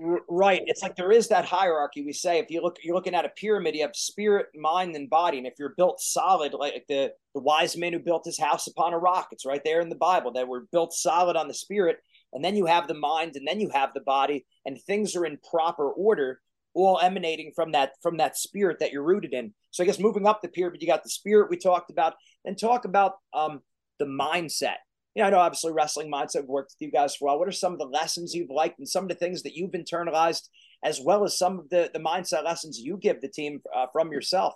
Right. 0.00 0.62
It's 0.66 0.80
like 0.80 0.94
there 0.94 1.10
is 1.10 1.26
that 1.28 1.44
hierarchy. 1.44 2.04
We 2.04 2.12
say 2.12 2.38
if 2.38 2.52
you 2.52 2.62
look, 2.62 2.76
you're 2.84 2.94
looking 2.94 3.16
at 3.16 3.24
a 3.24 3.30
pyramid. 3.30 3.74
You 3.74 3.82
have 3.82 3.96
spirit, 3.96 4.46
mind, 4.54 4.94
and 4.94 5.10
body. 5.10 5.38
And 5.38 5.46
if 5.46 5.54
you're 5.58 5.74
built 5.76 6.00
solid, 6.00 6.54
like 6.54 6.84
the 6.88 7.10
the 7.34 7.40
wise 7.40 7.76
man 7.76 7.92
who 7.92 7.98
built 7.98 8.24
his 8.24 8.38
house 8.38 8.68
upon 8.68 8.92
a 8.92 8.98
rock, 8.98 9.30
it's 9.32 9.44
right 9.44 9.60
there 9.64 9.80
in 9.80 9.88
the 9.88 9.96
Bible 9.96 10.30
that 10.34 10.46
we're 10.46 10.66
built 10.70 10.92
solid 10.92 11.34
on 11.34 11.48
the 11.48 11.54
spirit 11.54 11.98
and 12.32 12.44
then 12.44 12.56
you 12.56 12.66
have 12.66 12.88
the 12.88 12.94
mind 12.94 13.36
and 13.36 13.46
then 13.46 13.60
you 13.60 13.70
have 13.70 13.94
the 13.94 14.00
body 14.00 14.46
and 14.64 14.80
things 14.80 15.16
are 15.16 15.24
in 15.24 15.38
proper 15.50 15.90
order 15.90 16.40
all 16.74 17.00
emanating 17.00 17.52
from 17.54 17.72
that 17.72 17.92
from 18.02 18.18
that 18.18 18.36
spirit 18.36 18.78
that 18.80 18.92
you're 18.92 19.02
rooted 19.02 19.32
in. 19.32 19.52
So 19.70 19.82
i 19.82 19.86
guess 19.86 19.98
moving 19.98 20.26
up 20.26 20.42
the 20.42 20.48
pyramid 20.48 20.82
you 20.82 20.88
got 20.88 21.02
the 21.02 21.10
spirit 21.10 21.50
we 21.50 21.56
talked 21.56 21.90
about 21.90 22.14
and 22.44 22.58
talk 22.58 22.84
about 22.84 23.14
um 23.34 23.60
the 23.98 24.04
mindset. 24.04 24.76
You 25.14 25.22
know 25.22 25.28
i 25.28 25.30
know 25.30 25.38
obviously 25.38 25.72
wrestling 25.72 26.10
mindset 26.10 26.46
worked 26.46 26.74
with 26.78 26.86
you 26.86 26.92
guys 26.92 27.16
for 27.16 27.24
a 27.24 27.26
while. 27.28 27.38
What 27.38 27.48
are 27.48 27.52
some 27.52 27.72
of 27.72 27.78
the 27.78 27.86
lessons 27.86 28.34
you've 28.34 28.50
liked 28.50 28.78
and 28.78 28.88
some 28.88 29.04
of 29.04 29.08
the 29.08 29.14
things 29.14 29.42
that 29.42 29.54
you've 29.54 29.72
internalized 29.72 30.48
as 30.84 31.00
well 31.00 31.24
as 31.24 31.38
some 31.38 31.58
of 31.58 31.70
the 31.70 31.90
the 31.92 32.00
mindset 32.00 32.44
lessons 32.44 32.78
you 32.78 32.96
give 32.96 33.20
the 33.20 33.28
team 33.28 33.62
uh, 33.74 33.86
from 33.92 34.12
yourself? 34.12 34.54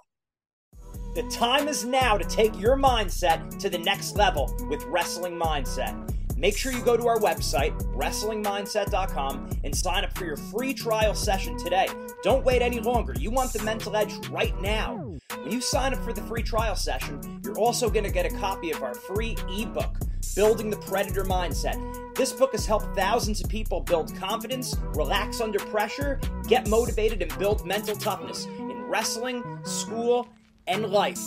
The 1.14 1.24
time 1.24 1.68
is 1.68 1.84
now 1.84 2.16
to 2.16 2.24
take 2.24 2.58
your 2.58 2.76
mindset 2.76 3.58
to 3.58 3.68
the 3.68 3.78
next 3.78 4.16
level 4.16 4.54
with 4.68 4.84
wrestling 4.84 5.38
mindset 5.38 6.11
Make 6.42 6.58
sure 6.58 6.72
you 6.72 6.82
go 6.82 6.96
to 6.96 7.06
our 7.06 7.20
website, 7.20 7.72
wrestlingmindset.com, 7.94 9.60
and 9.62 9.76
sign 9.76 10.02
up 10.02 10.18
for 10.18 10.24
your 10.24 10.36
free 10.36 10.74
trial 10.74 11.14
session 11.14 11.56
today. 11.56 11.86
Don't 12.24 12.44
wait 12.44 12.62
any 12.62 12.80
longer. 12.80 13.14
You 13.16 13.30
want 13.30 13.52
the 13.52 13.62
mental 13.62 13.94
edge 13.94 14.26
right 14.26 14.60
now. 14.60 14.96
When 15.40 15.52
you 15.52 15.60
sign 15.60 15.94
up 15.94 16.02
for 16.02 16.12
the 16.12 16.20
free 16.22 16.42
trial 16.42 16.74
session, 16.74 17.40
you're 17.44 17.56
also 17.56 17.88
going 17.88 18.02
to 18.02 18.10
get 18.10 18.26
a 18.26 18.36
copy 18.38 18.72
of 18.72 18.82
our 18.82 18.92
free 18.92 19.36
ebook, 19.56 19.96
Building 20.34 20.68
the 20.68 20.78
Predator 20.78 21.22
Mindset. 21.22 21.76
This 22.16 22.32
book 22.32 22.50
has 22.50 22.66
helped 22.66 22.96
thousands 22.96 23.40
of 23.40 23.48
people 23.48 23.78
build 23.78 24.12
confidence, 24.16 24.74
relax 24.94 25.40
under 25.40 25.60
pressure, 25.60 26.18
get 26.48 26.68
motivated, 26.68 27.22
and 27.22 27.38
build 27.38 27.64
mental 27.64 27.94
toughness 27.94 28.46
in 28.46 28.82
wrestling, 28.88 29.44
school, 29.62 30.28
and 30.66 30.86
life. 30.86 31.20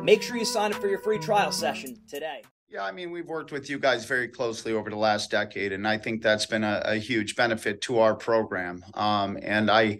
Make 0.00 0.22
sure 0.22 0.36
you 0.36 0.44
sign 0.44 0.72
up 0.72 0.80
for 0.80 0.86
your 0.86 1.00
free 1.00 1.18
trial 1.18 1.50
session 1.50 1.96
today. 2.06 2.42
Yeah, 2.72 2.84
I 2.84 2.92
mean, 2.92 3.10
we've 3.10 3.26
worked 3.26 3.50
with 3.50 3.68
you 3.68 3.80
guys 3.80 4.04
very 4.04 4.28
closely 4.28 4.72
over 4.72 4.90
the 4.90 4.96
last 4.96 5.28
decade, 5.28 5.72
and 5.72 5.88
I 5.88 5.98
think 5.98 6.22
that's 6.22 6.46
been 6.46 6.62
a, 6.62 6.80
a 6.84 6.94
huge 6.94 7.34
benefit 7.34 7.80
to 7.82 7.98
our 7.98 8.14
program. 8.14 8.84
Um, 8.94 9.36
and 9.42 9.68
I, 9.68 9.98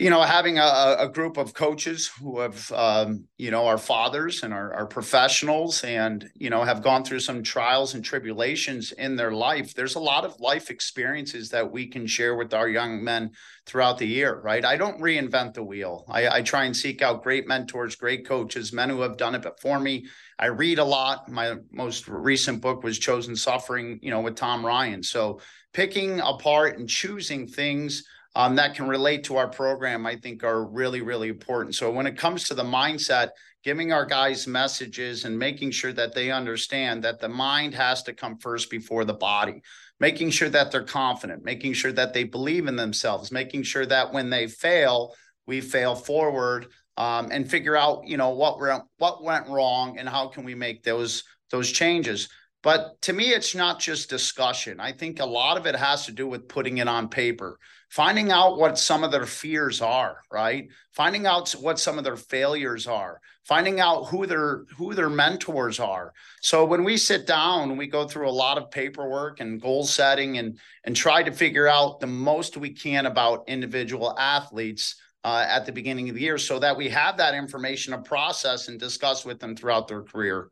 you 0.00 0.08
know, 0.08 0.22
having 0.22 0.58
a, 0.58 0.96
a 0.98 1.08
group 1.08 1.36
of 1.36 1.52
coaches 1.52 2.10
who 2.18 2.40
have, 2.40 2.72
um, 2.72 3.26
you 3.36 3.50
know, 3.50 3.66
our 3.66 3.76
fathers 3.76 4.42
and 4.42 4.54
our, 4.54 4.72
our 4.72 4.86
professionals 4.86 5.84
and, 5.84 6.30
you 6.34 6.48
know, 6.48 6.64
have 6.64 6.82
gone 6.82 7.04
through 7.04 7.20
some 7.20 7.42
trials 7.42 7.92
and 7.92 8.02
tribulations 8.02 8.92
in 8.92 9.14
their 9.14 9.30
life. 9.30 9.74
There's 9.74 9.96
a 9.96 10.00
lot 10.00 10.24
of 10.24 10.40
life 10.40 10.70
experiences 10.70 11.50
that 11.50 11.70
we 11.70 11.86
can 11.86 12.06
share 12.06 12.34
with 12.34 12.54
our 12.54 12.66
young 12.66 13.04
men 13.04 13.32
throughout 13.66 13.98
the 13.98 14.06
year, 14.06 14.40
right? 14.40 14.64
I 14.64 14.78
don't 14.78 15.02
reinvent 15.02 15.52
the 15.52 15.64
wheel. 15.64 16.06
I, 16.08 16.28
I 16.28 16.40
try 16.40 16.64
and 16.64 16.74
seek 16.74 17.02
out 17.02 17.22
great 17.22 17.46
mentors, 17.46 17.94
great 17.94 18.26
coaches, 18.26 18.72
men 18.72 18.88
who 18.88 19.02
have 19.02 19.18
done 19.18 19.34
it 19.34 19.42
before 19.42 19.80
me. 19.80 20.06
I 20.38 20.46
read 20.46 20.78
a 20.78 20.84
lot. 20.84 21.28
My 21.28 21.56
most 21.70 22.08
recent 22.08 22.62
book 22.62 22.82
was 22.82 22.98
Chosen 22.98 23.36
Suffering, 23.36 23.98
you 24.00 24.10
know, 24.10 24.22
with 24.22 24.36
Tom 24.36 24.64
Ryan. 24.64 25.02
So 25.02 25.40
picking 25.74 26.20
apart 26.20 26.78
and 26.78 26.88
choosing 26.88 27.46
things 27.46 28.02
um, 28.34 28.56
that 28.56 28.74
can 28.74 28.88
relate 28.88 29.24
to 29.24 29.36
our 29.36 29.48
program, 29.48 30.06
I 30.06 30.16
think 30.16 30.44
are 30.44 30.64
really, 30.64 31.00
really 31.00 31.28
important. 31.28 31.74
So 31.74 31.90
when 31.90 32.06
it 32.06 32.16
comes 32.16 32.44
to 32.44 32.54
the 32.54 32.62
mindset, 32.62 33.30
giving 33.64 33.92
our 33.92 34.06
guys 34.06 34.46
messages 34.46 35.24
and 35.24 35.38
making 35.38 35.70
sure 35.72 35.92
that 35.92 36.14
they 36.14 36.30
understand 36.30 37.04
that 37.04 37.20
the 37.20 37.28
mind 37.28 37.74
has 37.74 38.02
to 38.04 38.12
come 38.12 38.38
first 38.38 38.70
before 38.70 39.04
the 39.04 39.14
body, 39.14 39.60
making 39.98 40.30
sure 40.30 40.48
that 40.48 40.70
they're 40.70 40.82
confident, 40.82 41.44
making 41.44 41.72
sure 41.72 41.92
that 41.92 42.14
they 42.14 42.24
believe 42.24 42.66
in 42.68 42.76
themselves, 42.76 43.30
making 43.32 43.62
sure 43.62 43.84
that 43.84 44.12
when 44.12 44.30
they 44.30 44.46
fail, 44.46 45.14
we 45.46 45.60
fail 45.60 45.94
forward 45.94 46.68
um, 46.96 47.28
and 47.30 47.50
figure 47.50 47.76
out, 47.76 48.06
you 48.06 48.16
know, 48.16 48.30
what 48.30 48.60
went 48.60 48.84
what 48.98 49.22
went 49.22 49.48
wrong 49.48 49.98
and 49.98 50.08
how 50.08 50.28
can 50.28 50.44
we 50.44 50.54
make 50.54 50.82
those 50.82 51.24
those 51.50 51.70
changes. 51.70 52.28
But 52.62 53.00
to 53.02 53.12
me, 53.12 53.30
it's 53.30 53.54
not 53.54 53.80
just 53.80 54.10
discussion. 54.10 54.80
I 54.80 54.92
think 54.92 55.18
a 55.18 55.26
lot 55.26 55.56
of 55.56 55.66
it 55.66 55.74
has 55.74 56.06
to 56.06 56.12
do 56.12 56.26
with 56.26 56.48
putting 56.48 56.78
it 56.78 56.88
on 56.88 57.08
paper, 57.08 57.58
finding 57.90 58.30
out 58.30 58.56
what 58.56 58.78
some 58.78 59.02
of 59.02 59.10
their 59.10 59.26
fears 59.26 59.82
are, 59.82 60.22
right? 60.30 60.68
Finding 60.92 61.26
out 61.26 61.50
what 61.52 61.78
some 61.78 61.98
of 61.98 62.04
their 62.04 62.16
failures 62.16 62.86
are, 62.86 63.20
finding 63.44 63.80
out 63.80 64.04
who 64.04 64.26
their 64.26 64.64
who 64.76 64.94
their 64.94 65.10
mentors 65.10 65.80
are. 65.80 66.12
So 66.40 66.64
when 66.64 66.84
we 66.84 66.96
sit 66.96 67.26
down, 67.26 67.76
we 67.76 67.88
go 67.88 68.06
through 68.06 68.28
a 68.28 68.30
lot 68.30 68.58
of 68.58 68.70
paperwork 68.70 69.40
and 69.40 69.60
goal 69.60 69.84
setting 69.84 70.38
and 70.38 70.58
and 70.84 70.94
try 70.94 71.22
to 71.22 71.32
figure 71.32 71.66
out 71.66 72.00
the 72.00 72.06
most 72.06 72.56
we 72.56 72.70
can 72.70 73.06
about 73.06 73.44
individual 73.48 74.16
athletes 74.18 74.94
uh, 75.24 75.44
at 75.48 75.66
the 75.66 75.72
beginning 75.72 76.08
of 76.08 76.14
the 76.14 76.22
year 76.22 76.38
so 76.38 76.58
that 76.60 76.76
we 76.76 76.88
have 76.88 77.16
that 77.18 77.34
information 77.34 77.92
to 77.92 77.98
process 77.98 78.68
and 78.68 78.78
discuss 78.78 79.24
with 79.24 79.40
them 79.40 79.54
throughout 79.56 79.88
their 79.88 80.02
career. 80.02 80.48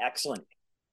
Excellent. 0.00 0.44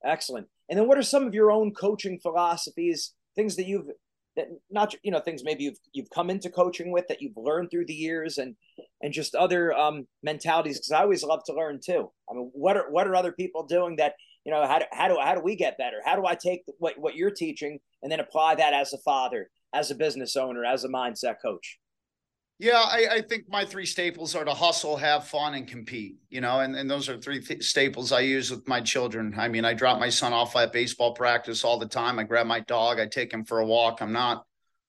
Excellent. 0.03 0.47
And 0.67 0.77
then 0.77 0.87
what 0.87 0.97
are 0.97 1.03
some 1.03 1.25
of 1.25 1.33
your 1.33 1.51
own 1.51 1.73
coaching 1.73 2.19
philosophies, 2.19 3.13
things 3.35 3.55
that 3.55 3.65
you've 3.65 3.87
that 4.35 4.47
not 4.69 4.93
you 5.03 5.11
know 5.11 5.19
things 5.19 5.43
maybe 5.43 5.63
you've 5.63 5.79
you've 5.93 6.09
come 6.09 6.29
into 6.29 6.49
coaching 6.49 6.91
with 6.91 7.07
that 7.07 7.21
you've 7.21 7.37
learned 7.37 7.69
through 7.71 7.85
the 7.85 7.93
years 7.93 8.37
and 8.37 8.55
and 9.01 9.13
just 9.13 9.35
other 9.35 9.73
um 9.73 10.07
mentalities 10.23 10.77
because 10.77 10.91
I 10.91 11.01
always 11.01 11.23
love 11.23 11.43
to 11.45 11.53
learn 11.53 11.79
too. 11.83 12.11
I 12.29 12.33
mean 12.33 12.49
what 12.53 12.77
are 12.77 12.89
what 12.91 13.07
are 13.07 13.15
other 13.15 13.31
people 13.31 13.65
doing 13.65 13.95
that 13.97 14.13
you 14.45 14.51
know 14.51 14.65
how 14.65 14.79
do 14.79 14.85
how 14.91 15.07
do 15.07 15.17
how 15.21 15.35
do 15.35 15.41
we 15.41 15.55
get 15.55 15.77
better? 15.77 15.97
How 16.05 16.15
do 16.15 16.25
I 16.25 16.35
take 16.35 16.63
what 16.77 16.97
what 16.97 17.15
you're 17.15 17.31
teaching 17.31 17.79
and 18.01 18.11
then 18.11 18.19
apply 18.19 18.55
that 18.55 18.73
as 18.73 18.93
a 18.93 18.97
father, 18.99 19.49
as 19.73 19.91
a 19.91 19.95
business 19.95 20.35
owner, 20.35 20.63
as 20.63 20.83
a 20.83 20.89
mindset 20.89 21.35
coach? 21.41 21.78
Yeah, 22.61 22.83
I, 22.85 23.07
I, 23.09 23.21
think 23.21 23.47
my 23.47 23.63
three 23.63 23.85
staples 23.85 24.35
are 24.35 24.43
to 24.43 24.53
hustle, 24.53 24.97
have 24.97 25.25
fun, 25.25 25.53
and 25.53 25.65
compete. 25.65 26.17
You 26.29 26.41
know, 26.41 26.59
and, 26.59 26.75
and 26.75 26.91
those 26.91 27.07
are 27.07 27.17
three 27.17 27.39
th- 27.39 27.63
staples 27.63 28.11
I 28.11 28.19
use 28.19 28.51
with 28.51 28.67
my 28.67 28.81
children. 28.81 29.33
I 29.37 29.47
mean, 29.47 29.63
I 29.63 29.73
drop 29.73 29.97
my 29.97 30.09
son 30.09 30.33
off 30.33 30.57
at 30.57 30.73
baseball 30.73 31.13
practice 31.13 31.63
all 31.63 31.79
the 31.79 31.87
time. 31.87 32.19
I 32.19 32.23
grab 32.23 32.47
my 32.47 32.59
dog, 32.59 32.99
I 32.99 33.07
take 33.07 33.31
him 33.31 33.45
for 33.45 33.59
a 33.59 33.65
walk. 33.65 34.01
I'm 34.01 34.11
not 34.11 34.45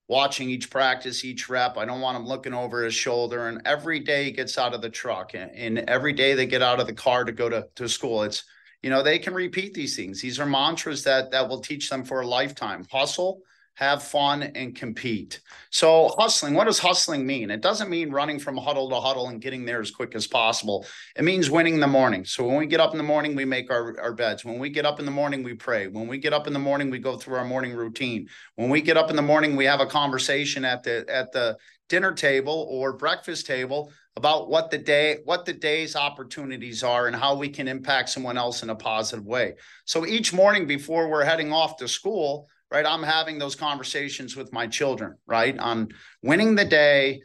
watching 0.09 0.51
each 0.51 0.69
practice, 0.69 1.25
each 1.25 1.49
rep. 1.49 1.79
I 1.79 1.85
don't 1.85 2.01
want 2.01 2.17
him 2.17 2.27
looking 2.27 2.55
over 2.55 2.83
his 2.83 2.95
shoulder. 2.95 3.47
And 3.47 3.63
every 3.65 4.01
day 4.01 4.25
he 4.25 4.33
gets 4.33 4.59
out 4.59 4.75
of 4.75 4.83
the 4.83 4.91
truck, 4.91 5.35
and, 5.35 5.53
and 5.53 5.79
every 5.89 6.13
day 6.13 6.35
they 6.35 6.47
get 6.47 6.63
out 6.63 6.81
of 6.81 6.89
the 6.89 6.93
car 6.93 7.25
to 7.25 7.31
go 7.31 7.49
to, 7.49 7.69
to 7.77 7.89
school. 7.89 8.25
It's 8.25 8.43
you 8.83 8.91
know 8.91 9.05
they 9.05 9.21
can 9.21 9.33
repeat 9.33 9.75
these 9.75 9.95
things. 9.95 10.21
These 10.21 10.41
are 10.41 10.47
mantras 10.47 11.05
that 11.05 11.31
that 11.31 11.49
will 11.49 11.61
teach 11.61 11.89
them 11.89 12.05
for 12.05 12.23
a 12.23 12.27
lifetime. 12.27 12.85
Hustle 12.91 13.43
have 13.81 14.03
fun, 14.03 14.43
and 14.43 14.77
compete. 14.77 15.41
So, 15.71 16.15
hustling, 16.19 16.53
what 16.53 16.67
does 16.67 16.79
hustling 16.79 17.27
mean? 17.27 17.51
It 17.51 17.63
doesn't 17.63 17.89
mean 17.89 18.11
running 18.11 18.39
from 18.39 18.59
huddle 18.59 18.91
to 18.91 18.97
huddle 19.01 19.29
and 19.29 19.41
getting 19.41 19.65
there 19.65 19.81
as 19.81 19.91
quick 19.91 20.15
as 20.15 20.27
possible. 20.27 20.85
It 21.17 21.25
means 21.25 21.51
winning 21.51 21.81
the 21.81 21.87
morning. 21.87 22.27
So, 22.27 22.47
when 22.47 22.59
we 22.59 22.67
get 22.67 22.79
up 22.79 22.93
in 22.93 22.99
the 22.99 23.05
morning, 23.05 23.35
we 23.35 23.47
make 23.47 23.71
our, 23.71 23.99
our 23.99 24.13
beds. 24.13 24.45
When 24.45 24.59
we 24.59 24.69
get 24.69 24.85
up 24.85 24.99
in 24.99 25.07
the 25.07 25.11
morning, 25.11 25.43
we 25.43 25.55
pray. 25.55 25.87
When 25.87 26.07
we 26.07 26.19
get 26.19 26.35
up 26.35 26.47
in 26.47 26.53
the 26.53 26.59
morning, 26.59 26.91
we 26.91 26.99
go 26.99 27.17
through 27.17 27.37
our 27.37 27.45
morning 27.47 27.73
routine. 27.73 28.29
When 28.57 28.69
we 28.69 28.83
get 28.83 28.99
up 28.99 29.09
in 29.09 29.17
the 29.17 29.23
morning, 29.23 29.57
we 29.57 29.65
have 29.65 29.81
a 29.81 29.87
conversation 29.87 30.63
at 30.67 30.83
the 30.83 31.07
at 31.09 31.33
the 31.33 31.57
dinner 31.89 32.13
table 32.13 32.69
or 32.71 32.93
breakfast 32.93 33.47
table 33.47 33.91
about 34.17 34.51
what 34.51 34.71
the 34.71 34.79
day 34.79 35.21
what 35.25 35.47
the 35.47 35.55
day's 35.55 35.97
opportunities 35.97 36.85
are 36.85 37.07
and 37.07 37.17
how 37.17 37.35
we 37.35 37.49
can 37.49 37.67
impact 37.67 38.11
someone 38.11 38.37
else 38.37 38.63
in 38.63 38.71
a 38.71 38.75
positive 38.75 39.27
way 39.27 39.55
so 39.85 40.07
each 40.07 40.33
morning 40.33 40.67
before 40.67 41.09
we're 41.09 41.25
heading 41.25 41.53
off 41.53 41.77
to 41.77 41.89
school 41.89 42.49
right? 42.71 42.87
I'm 42.87 43.03
having 43.03 43.39
those 43.39 43.55
conversations 43.55 44.37
with 44.37 44.53
my 44.53 44.67
children, 44.67 45.17
right? 45.27 45.59
On 45.59 45.89
winning 46.23 46.55
the 46.55 46.65
day, 46.65 47.23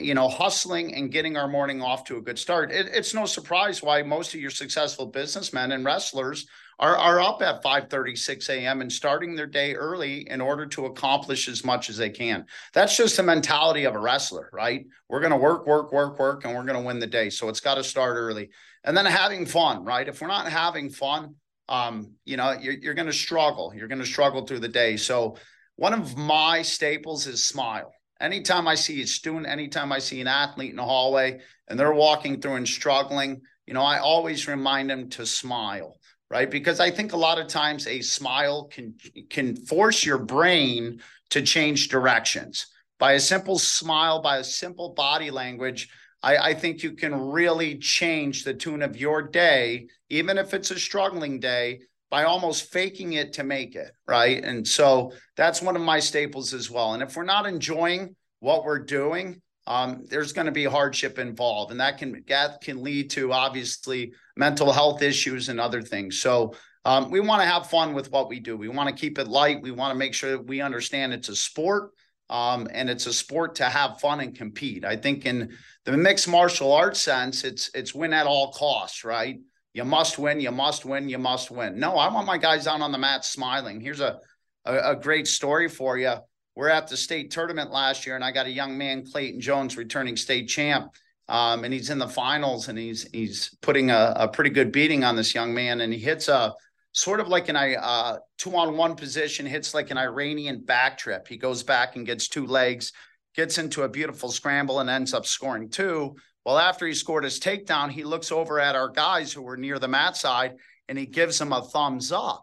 you 0.00 0.14
know, 0.14 0.28
hustling 0.28 0.94
and 0.94 1.12
getting 1.12 1.36
our 1.36 1.48
morning 1.48 1.82
off 1.82 2.04
to 2.04 2.16
a 2.16 2.22
good 2.22 2.38
start. 2.38 2.72
It, 2.72 2.88
it's 2.92 3.14
no 3.14 3.26
surprise 3.26 3.82
why 3.82 4.02
most 4.02 4.34
of 4.34 4.40
your 4.40 4.50
successful 4.50 5.06
businessmen 5.06 5.72
and 5.72 5.84
wrestlers 5.84 6.46
are, 6.80 6.96
are 6.96 7.20
up 7.20 7.42
at 7.42 7.62
5 7.62 7.88
36 7.90 8.48
a.m. 8.48 8.80
and 8.80 8.92
starting 8.92 9.34
their 9.34 9.46
day 9.46 9.74
early 9.74 10.28
in 10.28 10.40
order 10.40 10.66
to 10.66 10.86
accomplish 10.86 11.48
as 11.48 11.64
much 11.64 11.90
as 11.90 11.96
they 11.96 12.10
can. 12.10 12.46
That's 12.72 12.96
just 12.96 13.16
the 13.16 13.22
mentality 13.22 13.84
of 13.84 13.94
a 13.94 14.00
wrestler, 14.00 14.48
right? 14.52 14.86
We're 15.08 15.20
going 15.20 15.32
to 15.32 15.36
work, 15.36 15.66
work, 15.66 15.92
work, 15.92 16.18
work, 16.18 16.44
and 16.44 16.54
we're 16.54 16.64
going 16.64 16.80
to 16.80 16.86
win 16.86 16.98
the 16.98 17.06
day. 17.06 17.30
So 17.30 17.48
it's 17.48 17.60
got 17.60 17.76
to 17.76 17.84
start 17.84 18.16
early. 18.16 18.50
And 18.84 18.96
then 18.96 19.06
having 19.06 19.44
fun, 19.44 19.84
right? 19.84 20.08
If 20.08 20.20
we're 20.20 20.28
not 20.28 20.50
having 20.50 20.90
fun, 20.90 21.34
um, 21.68 22.12
you 22.24 22.36
know, 22.36 22.52
you're, 22.52 22.74
you're 22.74 22.94
going 22.94 23.06
to 23.06 23.12
struggle. 23.12 23.72
You're 23.74 23.88
going 23.88 24.00
to 24.00 24.06
struggle 24.06 24.46
through 24.46 24.60
the 24.60 24.68
day. 24.68 24.96
So 24.96 25.36
one 25.76 25.92
of 25.92 26.16
my 26.16 26.62
staples 26.62 27.26
is 27.26 27.44
smile. 27.44 27.92
Anytime 28.20 28.66
I 28.66 28.74
see 28.74 29.02
a 29.02 29.06
student, 29.06 29.46
anytime 29.46 29.92
I 29.92 30.00
see 30.00 30.20
an 30.20 30.26
athlete 30.26 30.70
in 30.70 30.76
the 30.76 30.82
hallway 30.84 31.40
and 31.68 31.78
they're 31.78 31.92
walking 31.92 32.40
through 32.40 32.54
and 32.54 32.66
struggling, 32.66 33.42
you 33.66 33.74
know, 33.74 33.82
I 33.82 33.98
always 33.98 34.48
remind 34.48 34.90
them 34.90 35.08
to 35.10 35.26
smile, 35.26 36.00
right? 36.30 36.50
Because 36.50 36.80
I 36.80 36.90
think 36.90 37.12
a 37.12 37.18
lot 37.18 37.38
of 37.38 37.46
times 37.46 37.86
a 37.86 38.00
smile 38.00 38.64
can 38.64 38.94
can 39.30 39.54
force 39.54 40.04
your 40.04 40.18
brain 40.18 41.00
to 41.30 41.42
change 41.42 41.88
directions. 41.88 42.66
By 42.98 43.12
a 43.12 43.20
simple 43.20 43.58
smile, 43.58 44.20
by 44.20 44.38
a 44.38 44.44
simple 44.44 44.94
body 44.94 45.30
language, 45.30 45.88
I, 46.22 46.36
I 46.36 46.54
think 46.54 46.82
you 46.82 46.92
can 46.92 47.14
really 47.14 47.78
change 47.78 48.44
the 48.44 48.54
tune 48.54 48.82
of 48.82 48.96
your 48.96 49.22
day, 49.22 49.88
even 50.08 50.38
if 50.38 50.54
it's 50.54 50.70
a 50.70 50.78
struggling 50.78 51.40
day, 51.40 51.80
by 52.10 52.24
almost 52.24 52.72
faking 52.72 53.12
it 53.14 53.34
to 53.34 53.44
make 53.44 53.76
it, 53.76 53.90
right? 54.06 54.42
And 54.42 54.66
so 54.66 55.12
that's 55.36 55.60
one 55.60 55.76
of 55.76 55.82
my 55.82 56.00
staples 56.00 56.54
as 56.54 56.70
well. 56.70 56.94
And 56.94 57.02
if 57.02 57.16
we're 57.16 57.24
not 57.24 57.46
enjoying 57.46 58.16
what 58.40 58.64
we're 58.64 58.78
doing, 58.78 59.42
um, 59.66 60.06
there's 60.08 60.32
going 60.32 60.46
to 60.46 60.52
be 60.52 60.64
hardship 60.64 61.18
involved, 61.18 61.70
and 61.70 61.80
that 61.80 61.98
can 61.98 62.24
that 62.28 62.62
can 62.62 62.82
lead 62.82 63.10
to 63.10 63.32
obviously 63.32 64.14
mental 64.34 64.72
health 64.72 65.02
issues 65.02 65.50
and 65.50 65.60
other 65.60 65.82
things. 65.82 66.20
So 66.20 66.54
um, 66.86 67.10
we 67.10 67.20
want 67.20 67.42
to 67.42 67.46
have 67.46 67.68
fun 67.68 67.92
with 67.92 68.10
what 68.10 68.30
we 68.30 68.40
do. 68.40 68.56
We 68.56 68.68
want 68.68 68.88
to 68.88 68.94
keep 68.94 69.18
it 69.18 69.28
light. 69.28 69.60
We 69.60 69.72
want 69.72 69.92
to 69.92 69.98
make 69.98 70.14
sure 70.14 70.30
that 70.30 70.46
we 70.46 70.62
understand 70.62 71.12
it's 71.12 71.28
a 71.28 71.36
sport, 71.36 71.90
um, 72.30 72.68
and 72.72 72.90
it's 72.90 73.06
a 73.06 73.12
sport 73.12 73.56
to 73.56 73.64
have 73.64 74.00
fun 74.00 74.20
and 74.20 74.36
compete. 74.36 74.84
I 74.84 74.96
think 74.96 75.26
in 75.26 75.56
the 75.84 75.96
mixed 75.96 76.28
martial 76.28 76.72
arts 76.72 77.00
sense, 77.00 77.44
it's 77.44 77.70
it's 77.74 77.94
win 77.94 78.12
at 78.12 78.26
all 78.26 78.52
costs, 78.52 79.04
right? 79.04 79.38
You 79.74 79.84
must 79.84 80.18
win, 80.18 80.40
you 80.40 80.50
must 80.50 80.84
win, 80.84 81.08
you 81.08 81.18
must 81.18 81.50
win. 81.50 81.78
No, 81.78 81.96
I 81.96 82.12
want 82.12 82.26
my 82.26 82.38
guys 82.38 82.64
down 82.64 82.82
on 82.82 82.92
the 82.92 82.98
mat 82.98 83.24
smiling. 83.24 83.80
Here's 83.80 84.00
a, 84.00 84.18
a, 84.64 84.92
a 84.92 84.96
great 84.96 85.26
story 85.26 85.68
for 85.68 85.96
you. 85.96 86.14
We're 86.56 86.68
at 86.68 86.88
the 86.88 86.96
state 86.96 87.30
tournament 87.30 87.70
last 87.70 88.04
year, 88.04 88.16
and 88.16 88.24
I 88.24 88.32
got 88.32 88.46
a 88.46 88.50
young 88.50 88.76
man, 88.76 89.06
Clayton 89.06 89.40
Jones, 89.40 89.76
returning 89.76 90.16
state 90.16 90.48
champ. 90.48 90.92
Um, 91.28 91.64
and 91.64 91.74
he's 91.74 91.90
in 91.90 91.98
the 91.98 92.08
finals 92.08 92.68
and 92.68 92.78
he's 92.78 93.06
he's 93.12 93.54
putting 93.60 93.90
a, 93.90 94.14
a, 94.16 94.28
pretty 94.28 94.48
good 94.48 94.72
beating 94.72 95.04
on 95.04 95.14
this 95.14 95.34
young 95.34 95.52
man 95.52 95.82
and 95.82 95.92
he 95.92 95.98
hits 95.98 96.26
a 96.28 96.54
sort 96.92 97.20
of 97.20 97.28
like 97.28 97.48
an 97.48 97.56
uh, 97.56 98.18
two 98.38 98.54
on 98.56 98.76
one 98.76 98.96
position 98.96 99.46
hits 99.46 99.74
like 99.74 99.90
an 99.90 99.98
Iranian 99.98 100.64
back 100.64 100.98
trip 100.98 101.28
he 101.28 101.36
goes 101.36 101.62
back 101.62 101.96
and 101.96 102.06
gets 102.06 102.28
two 102.28 102.46
legs 102.46 102.92
gets 103.34 103.58
into 103.58 103.82
a 103.82 103.88
beautiful 103.88 104.30
scramble 104.30 104.80
and 104.80 104.90
ends 104.90 105.14
up 105.14 105.26
scoring 105.26 105.68
two 105.68 106.16
well, 106.48 106.58
after 106.58 106.86
he 106.86 106.94
scored 106.94 107.24
his 107.24 107.38
takedown, 107.38 107.90
he 107.90 108.04
looks 108.04 108.32
over 108.32 108.58
at 108.58 108.74
our 108.74 108.88
guys 108.88 109.30
who 109.30 109.42
were 109.42 109.58
near 109.58 109.78
the 109.78 109.86
mat 109.86 110.16
side 110.16 110.54
and 110.88 110.96
he 110.96 111.04
gives 111.04 111.38
them 111.38 111.52
a 111.52 111.62
thumbs 111.62 112.10
up. 112.10 112.42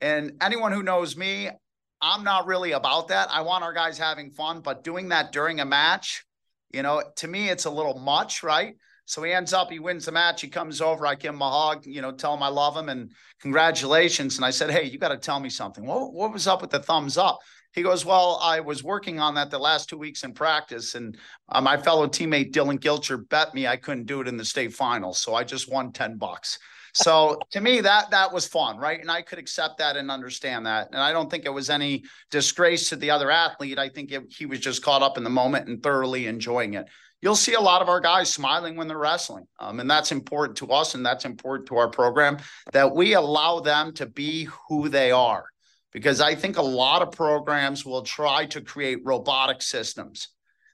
And 0.00 0.32
anyone 0.40 0.72
who 0.72 0.82
knows 0.82 1.16
me, 1.16 1.48
I'm 2.00 2.24
not 2.24 2.46
really 2.46 2.72
about 2.72 3.06
that. 3.06 3.28
I 3.30 3.42
want 3.42 3.62
our 3.62 3.72
guys 3.72 3.98
having 3.98 4.32
fun, 4.32 4.62
but 4.62 4.82
doing 4.82 5.10
that 5.10 5.30
during 5.30 5.60
a 5.60 5.64
match, 5.64 6.24
you 6.72 6.82
know, 6.82 7.04
to 7.18 7.28
me, 7.28 7.48
it's 7.48 7.66
a 7.66 7.70
little 7.70 8.00
much, 8.00 8.42
right? 8.42 8.74
So 9.10 9.24
he 9.24 9.32
ends 9.32 9.52
up, 9.52 9.72
he 9.72 9.80
wins 9.80 10.04
the 10.04 10.12
match. 10.12 10.40
He 10.40 10.46
comes 10.46 10.80
over, 10.80 11.04
I 11.04 11.16
give 11.16 11.34
him 11.34 11.42
a 11.42 11.50
hug, 11.50 11.84
you 11.84 12.00
know, 12.00 12.12
tell 12.12 12.32
him 12.32 12.44
I 12.44 12.48
love 12.48 12.76
him 12.76 12.88
and 12.88 13.10
congratulations. 13.40 14.36
And 14.36 14.44
I 14.44 14.50
said, 14.50 14.70
Hey, 14.70 14.84
you 14.84 14.98
got 14.98 15.08
to 15.08 15.16
tell 15.16 15.40
me 15.40 15.50
something. 15.50 15.84
What, 15.84 16.12
what 16.12 16.32
was 16.32 16.46
up 16.46 16.62
with 16.62 16.70
the 16.70 16.78
thumbs 16.78 17.18
up? 17.18 17.40
He 17.72 17.82
goes, 17.82 18.06
Well, 18.06 18.38
I 18.40 18.60
was 18.60 18.84
working 18.84 19.18
on 19.18 19.34
that 19.34 19.50
the 19.50 19.58
last 19.58 19.88
two 19.88 19.98
weeks 19.98 20.22
in 20.22 20.32
practice, 20.32 20.94
and 20.94 21.18
uh, 21.48 21.60
my 21.60 21.76
fellow 21.76 22.06
teammate 22.06 22.52
Dylan 22.52 22.80
Gilcher 22.80 23.16
bet 23.18 23.52
me 23.52 23.66
I 23.66 23.74
couldn't 23.74 24.06
do 24.06 24.20
it 24.20 24.28
in 24.28 24.36
the 24.36 24.44
state 24.44 24.74
finals. 24.74 25.18
So 25.18 25.34
I 25.34 25.42
just 25.42 25.68
won 25.68 25.90
10 25.90 26.16
bucks. 26.16 26.60
So 26.94 27.36
to 27.50 27.60
me, 27.60 27.80
that 27.80 28.12
that 28.12 28.32
was 28.32 28.46
fun, 28.46 28.76
right? 28.78 29.00
And 29.00 29.10
I 29.10 29.22
could 29.22 29.40
accept 29.40 29.78
that 29.78 29.96
and 29.96 30.08
understand 30.08 30.66
that. 30.66 30.88
And 30.92 31.00
I 31.00 31.12
don't 31.12 31.28
think 31.28 31.46
it 31.46 31.52
was 31.52 31.68
any 31.68 32.04
disgrace 32.30 32.88
to 32.90 32.96
the 32.96 33.10
other 33.10 33.30
athlete. 33.30 33.78
I 33.78 33.88
think 33.88 34.12
it, 34.12 34.32
he 34.32 34.46
was 34.46 34.60
just 34.60 34.84
caught 34.84 35.02
up 35.02 35.18
in 35.18 35.24
the 35.24 35.30
moment 35.30 35.68
and 35.68 35.82
thoroughly 35.82 36.26
enjoying 36.26 36.74
it. 36.74 36.86
You'll 37.22 37.36
see 37.36 37.54
a 37.54 37.60
lot 37.60 37.82
of 37.82 37.88
our 37.88 38.00
guys 38.00 38.32
smiling 38.32 38.76
when 38.76 38.88
they're 38.88 38.98
wrestling. 38.98 39.46
Um, 39.58 39.80
and 39.80 39.90
that's 39.90 40.10
important 40.10 40.56
to 40.58 40.68
us 40.68 40.94
and 40.94 41.04
that's 41.04 41.24
important 41.24 41.68
to 41.68 41.76
our 41.76 41.88
program 41.88 42.38
that 42.72 42.94
we 42.94 43.12
allow 43.12 43.60
them 43.60 43.92
to 43.94 44.06
be 44.06 44.48
who 44.68 44.88
they 44.88 45.10
are 45.10 45.44
because 45.92 46.20
I 46.20 46.34
think 46.34 46.56
a 46.56 46.62
lot 46.62 47.02
of 47.02 47.12
programs 47.12 47.84
will 47.84 48.02
try 48.02 48.46
to 48.46 48.60
create 48.60 49.00
robotic 49.04 49.60
systems. 49.60 50.28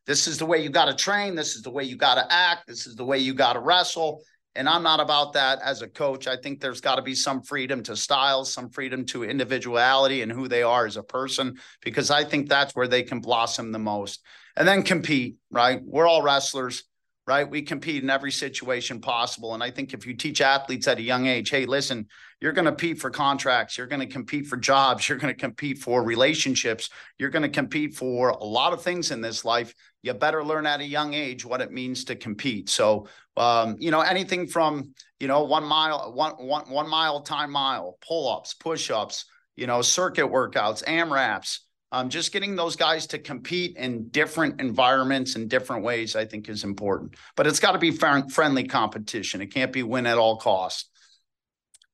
This 0.06 0.28
is 0.28 0.38
the 0.38 0.46
way 0.46 0.62
you 0.62 0.68
got 0.68 0.84
to 0.84 0.94
train. 0.94 1.34
This 1.34 1.56
is 1.56 1.62
the 1.62 1.70
way 1.70 1.84
you 1.84 1.96
got 1.96 2.14
to 2.14 2.32
act. 2.32 2.68
This 2.68 2.86
is 2.86 2.94
the 2.94 3.04
way 3.04 3.18
you 3.18 3.34
got 3.34 3.54
to 3.54 3.60
wrestle. 3.60 4.23
And 4.56 4.69
I'm 4.69 4.82
not 4.82 5.00
about 5.00 5.32
that 5.34 5.60
as 5.62 5.82
a 5.82 5.88
coach. 5.88 6.26
I 6.26 6.36
think 6.36 6.60
there's 6.60 6.80
got 6.80 6.97
to 6.97 7.02
be 7.02 7.14
some 7.14 7.42
freedom 7.42 7.82
to 7.84 7.97
styles, 7.97 8.52
some 8.52 8.71
freedom 8.71 9.04
to 9.06 9.25
individuality 9.25 10.23
and 10.23 10.32
who 10.32 10.49
they 10.49 10.62
are 10.62 10.86
as 10.86 10.97
a 10.97 11.02
person, 11.02 11.58
because 11.82 12.10
I 12.10 12.25
think 12.25 12.49
that's 12.49 12.75
where 12.75 12.88
they 12.88 13.02
can 13.02 13.21
blossom 13.21 13.73
the 13.73 13.78
most. 13.78 14.25
And 14.56 14.66
then 14.66 14.82
compete, 14.82 15.36
right? 15.50 15.80
We're 15.84 16.06
all 16.06 16.23
wrestlers 16.23 16.84
right? 17.26 17.49
We 17.49 17.62
compete 17.62 18.04
in 18.04 18.10
every 18.10 18.30
situation 18.30 19.00
possible. 19.00 19.54
And 19.54 19.62
I 19.62 19.71
think 19.71 19.92
if 19.92 20.06
you 20.06 20.14
teach 20.14 20.40
athletes 20.40 20.86
at 20.86 20.99
a 20.99 21.02
young 21.02 21.26
age, 21.26 21.50
hey, 21.50 21.66
listen, 21.66 22.06
you're 22.40 22.52
going 22.52 22.66
to 22.66 22.71
compete 22.71 23.00
for 23.00 23.10
contracts, 23.10 23.76
you're 23.76 23.88
going 23.88 24.00
to 24.00 24.06
compete 24.06 24.47
for 24.47 24.56
jobs, 24.56 25.08
you're 25.08 25.19
going 25.19 25.34
to 25.34 25.40
compete 25.40 25.78
for 25.78 26.04
relationships, 26.04 26.88
you're 27.19 27.30
going 27.30 27.42
to 27.42 27.49
compete 27.49 27.95
for 27.97 28.28
a 28.28 28.45
lot 28.45 28.73
of 28.73 28.82
things 28.82 29.10
in 29.10 29.21
this 29.21 29.45
life. 29.45 29.75
You 30.06 30.14
better 30.14 30.45
learn 30.45 30.66
at 30.66 30.80
a 30.80 30.84
young 30.84 31.14
age 31.14 31.45
what 31.45 31.60
it 31.60 31.73
means 31.73 32.04
to 32.04 32.16
compete. 32.16 32.69
So, 32.69 33.08
um, 33.36 33.76
you 33.78 33.90
know, 33.90 34.00
anything 34.00 34.47
from, 34.47 34.95
you 35.21 35.28
know, 35.28 35.45
one 35.45 35.64
mile, 35.64 36.12
one, 36.14 36.32
one, 36.32 36.71
one 36.71 36.88
mile 36.88 37.21
time 37.23 37.50
mile, 37.50 37.99
pull 38.06 38.32
ups, 38.32 38.54
push 38.54 38.90
ups, 38.90 39.25
you 39.56 39.66
know, 39.66 39.82
circuit 39.82 40.26
workouts, 40.26 40.84
AMRAPs, 40.84 41.58
um, 41.92 42.08
just 42.08 42.32
getting 42.32 42.56
those 42.56 42.76
guys 42.76 43.06
to 43.08 43.19
compete 43.19 43.76
in 43.76 44.08
different 44.08 44.60
environments 44.60 45.34
in 45.34 45.49
different 45.49 45.82
ways, 45.82 46.14
I 46.14 46.25
think, 46.25 46.49
is 46.49 46.64
important. 46.64 47.14
But 47.36 47.47
it's 47.47 47.60
got 47.60 47.73
to 47.73 47.78
be 47.78 47.90
friendly 47.90 48.64
competition. 48.64 49.40
It 49.40 49.52
can't 49.52 49.73
be 49.73 49.82
win 49.82 50.06
at 50.06 50.19
all 50.19 50.36
costs. 50.36 50.90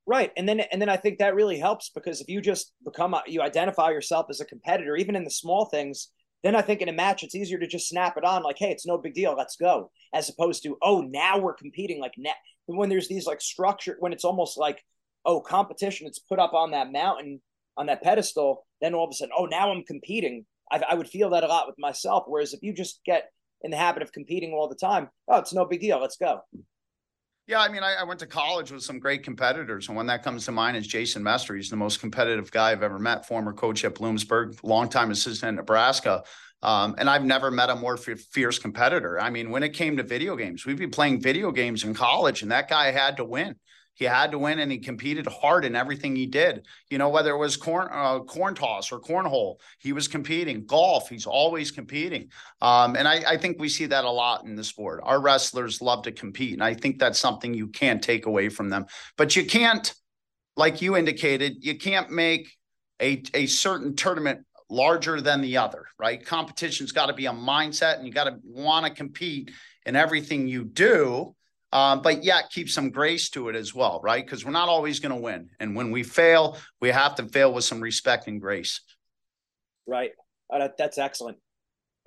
Right, 0.04 0.32
and 0.36 0.48
then 0.48 0.60
and 0.60 0.82
then 0.82 0.88
I 0.88 0.96
think 0.96 1.18
that 1.18 1.36
really 1.36 1.60
helps 1.60 1.90
because 1.90 2.20
if 2.20 2.28
you 2.28 2.40
just 2.40 2.72
become 2.84 3.14
you 3.26 3.40
identify 3.40 3.90
yourself 3.90 4.26
as 4.30 4.40
a 4.40 4.44
competitor, 4.44 4.96
even 4.96 5.14
in 5.14 5.22
the 5.22 5.30
small 5.30 5.66
things, 5.66 6.08
then 6.42 6.56
I 6.56 6.62
think 6.62 6.80
in 6.80 6.88
a 6.88 6.92
match 6.92 7.22
it's 7.22 7.34
easier 7.34 7.58
to 7.58 7.66
just 7.66 7.88
snap 7.88 8.16
it 8.16 8.24
on 8.24 8.42
like, 8.42 8.58
hey, 8.58 8.70
it's 8.70 8.86
no 8.86 8.98
big 8.98 9.14
deal, 9.14 9.34
let's 9.36 9.56
go, 9.56 9.90
as 10.12 10.28
opposed 10.28 10.62
to 10.64 10.76
oh 10.82 11.00
now 11.00 11.38
we're 11.38 11.54
competing 11.54 12.00
like 12.00 12.14
now 12.18 12.32
when 12.66 12.88
there's 12.88 13.08
these 13.08 13.26
like 13.26 13.40
structure 13.40 13.96
when 13.98 14.12
it's 14.12 14.24
almost 14.24 14.56
like 14.56 14.82
oh 15.24 15.40
competition 15.40 16.06
it's 16.06 16.18
put 16.18 16.38
up 16.38 16.54
on 16.54 16.70
that 16.70 16.92
mountain 16.92 17.40
on 17.76 17.86
that 17.86 18.02
pedestal, 18.02 18.66
then 18.80 18.94
all 18.94 19.04
of 19.04 19.10
a 19.10 19.14
sudden, 19.14 19.34
oh, 19.36 19.46
now 19.46 19.70
I'm 19.70 19.84
competing. 19.84 20.44
I, 20.70 20.82
I 20.90 20.94
would 20.94 21.08
feel 21.08 21.30
that 21.30 21.44
a 21.44 21.48
lot 21.48 21.66
with 21.66 21.78
myself. 21.78 22.24
Whereas 22.26 22.52
if 22.52 22.62
you 22.62 22.72
just 22.72 23.00
get 23.04 23.30
in 23.62 23.70
the 23.70 23.76
habit 23.76 24.02
of 24.02 24.12
competing 24.12 24.52
all 24.52 24.68
the 24.68 24.74
time, 24.74 25.08
oh, 25.28 25.38
it's 25.38 25.52
no 25.52 25.64
big 25.64 25.80
deal. 25.80 26.00
Let's 26.00 26.16
go. 26.16 26.40
Yeah, 27.48 27.60
I 27.60 27.68
mean, 27.68 27.82
I, 27.82 27.94
I, 27.94 28.04
went 28.04 28.20
to 28.20 28.26
college 28.26 28.70
with 28.70 28.84
some 28.84 29.00
great 29.00 29.24
competitors, 29.24 29.88
and 29.88 29.96
one 29.96 30.06
that 30.06 30.22
comes 30.22 30.44
to 30.44 30.52
mind 30.52 30.76
is 30.76 30.86
Jason 30.86 31.24
Mester. 31.24 31.56
He's 31.56 31.70
the 31.70 31.76
most 31.76 31.98
competitive 31.98 32.52
guy 32.52 32.70
I've 32.70 32.84
ever 32.84 33.00
met. 33.00 33.26
Former 33.26 33.52
coach 33.52 33.84
at 33.84 33.96
Bloomsburg, 33.96 34.62
longtime 34.62 35.10
assistant 35.10 35.48
at 35.48 35.54
Nebraska, 35.56 36.22
um, 36.62 36.94
and 36.98 37.10
I've 37.10 37.24
never 37.24 37.50
met 37.50 37.68
a 37.68 37.74
more 37.74 37.96
fierce 37.96 38.60
competitor. 38.60 39.20
I 39.20 39.30
mean, 39.30 39.50
when 39.50 39.64
it 39.64 39.70
came 39.70 39.96
to 39.96 40.04
video 40.04 40.36
games, 40.36 40.64
we'd 40.64 40.78
be 40.78 40.86
playing 40.86 41.20
video 41.20 41.50
games 41.50 41.82
in 41.82 41.94
college, 41.94 42.42
and 42.42 42.52
that 42.52 42.68
guy 42.68 42.92
had 42.92 43.16
to 43.16 43.24
win. 43.24 43.56
He 43.94 44.06
had 44.06 44.30
to 44.30 44.38
win, 44.38 44.58
and 44.58 44.72
he 44.72 44.78
competed 44.78 45.26
hard 45.26 45.64
in 45.64 45.76
everything 45.76 46.16
he 46.16 46.26
did. 46.26 46.66
You 46.88 46.98
know, 46.98 47.10
whether 47.10 47.30
it 47.30 47.38
was 47.38 47.56
corn 47.56 47.88
uh, 47.92 48.20
corn 48.20 48.54
toss 48.54 48.90
or 48.90 49.00
cornhole, 49.00 49.56
he 49.78 49.92
was 49.92 50.08
competing. 50.08 50.64
Golf, 50.64 51.08
he's 51.08 51.26
always 51.26 51.70
competing. 51.70 52.30
Um, 52.60 52.96
and 52.96 53.06
I, 53.06 53.22
I 53.26 53.36
think 53.36 53.58
we 53.58 53.68
see 53.68 53.86
that 53.86 54.04
a 54.04 54.10
lot 54.10 54.44
in 54.44 54.56
the 54.56 54.64
sport. 54.64 55.00
Our 55.02 55.20
wrestlers 55.20 55.82
love 55.82 56.04
to 56.04 56.12
compete, 56.12 56.54
and 56.54 56.64
I 56.64 56.74
think 56.74 56.98
that's 56.98 57.18
something 57.18 57.52
you 57.52 57.68
can't 57.68 58.02
take 58.02 58.26
away 58.26 58.48
from 58.48 58.70
them. 58.70 58.86
But 59.18 59.36
you 59.36 59.44
can't, 59.44 59.92
like 60.56 60.80
you 60.80 60.96
indicated, 60.96 61.56
you 61.60 61.76
can't 61.76 62.10
make 62.10 62.50
a 63.00 63.22
a 63.34 63.46
certain 63.46 63.94
tournament 63.94 64.40
larger 64.70 65.20
than 65.20 65.42
the 65.42 65.58
other, 65.58 65.84
right? 65.98 66.24
Competition's 66.24 66.92
got 66.92 67.06
to 67.06 67.12
be 67.12 67.26
a 67.26 67.32
mindset, 67.32 67.98
and 67.98 68.06
you 68.06 68.12
got 68.12 68.24
to 68.24 68.38
want 68.42 68.86
to 68.86 68.92
compete 68.92 69.50
in 69.84 69.96
everything 69.96 70.48
you 70.48 70.64
do 70.64 71.34
um, 71.72 72.02
but 72.02 72.22
yet 72.22 72.50
keep 72.50 72.68
some 72.68 72.90
grace 72.90 73.30
to 73.30 73.48
it 73.48 73.56
as 73.56 73.74
well, 73.74 74.00
right? 74.02 74.24
Because 74.24 74.44
we're 74.44 74.52
not 74.52 74.68
always 74.68 75.00
going 75.00 75.14
to 75.14 75.20
win. 75.20 75.50
And 75.58 75.74
when 75.74 75.90
we 75.90 76.02
fail, 76.02 76.58
we 76.80 76.90
have 76.90 77.14
to 77.16 77.26
fail 77.26 77.52
with 77.52 77.64
some 77.64 77.80
respect 77.80 78.28
and 78.28 78.40
grace. 78.40 78.80
Right. 79.86 80.12
Uh, 80.52 80.68
that's 80.76 80.98
excellent. 80.98 81.38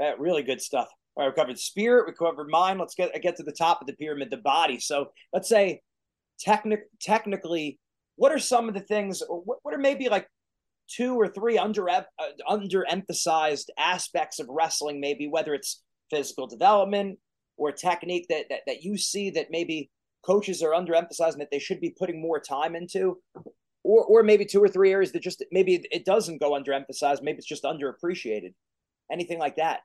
Uh, 0.02 0.16
really 0.18 0.44
good 0.44 0.62
stuff. 0.62 0.88
All 1.16 1.24
right, 1.24 1.34
we 1.34 1.42
covered 1.42 1.58
spirit, 1.58 2.08
we 2.08 2.14
covered 2.14 2.50
mind. 2.50 2.80
Let's 2.80 2.96
get 2.96 3.20
get 3.22 3.38
to 3.38 3.44
the 3.44 3.54
top 3.54 3.80
of 3.82 3.88
the 3.88 3.94
pyramid, 3.94 4.30
the 4.30 4.38
body. 4.38 4.80
So 4.80 5.12
let's 5.32 5.48
say 5.48 5.82
technic 6.38 6.82
technically 7.00 7.80
what 8.18 8.32
are 8.32 8.40
some 8.40 8.68
of 8.68 8.74
the 8.74 8.82
things? 8.82 9.24
What, 9.28 9.60
what 9.64 9.74
are 9.74 9.80
maybe 9.80 10.10
like 10.10 10.28
two 10.90 11.20
or 11.20 11.28
three 11.28 11.58
under 11.58 11.90
uh, 11.90 12.04
underemphasized 12.50 13.68
aspects 13.78 14.40
of 14.40 14.48
wrestling? 14.50 15.00
Maybe 15.00 15.28
whether 15.28 15.54
it's 15.54 15.82
physical 16.10 16.48
development 16.48 17.20
or 17.58 17.72
technique 17.72 18.28
that 18.30 18.46
that, 18.50 18.62
that 18.68 18.84
you 18.84 18.98
see 18.98 19.30
that 19.32 19.52
maybe 19.52 19.90
coaches 20.26 20.64
are 20.64 20.72
underemphasizing 20.72 21.38
that 21.38 21.50
they 21.52 21.60
should 21.60 21.80
be 21.80 21.96
putting 21.98 22.22
more 22.22 22.40
time 22.40 22.76
into 22.76 23.18
or 23.84 24.04
or 24.06 24.24
maybe 24.24 24.46
two 24.46 24.62
or 24.62 24.68
three 24.68 24.92
areas 24.92 25.12
that 25.12 25.22
just 25.22 25.44
maybe 25.52 25.86
it 25.92 26.06
doesn't 26.06 26.42
go 26.42 26.52
underemphasized 26.52 27.22
maybe 27.22 27.38
it's 27.38 27.48
just 27.48 27.64
underappreciated 27.64 28.54
anything 29.12 29.40
like 29.40 29.56
that 29.56 29.82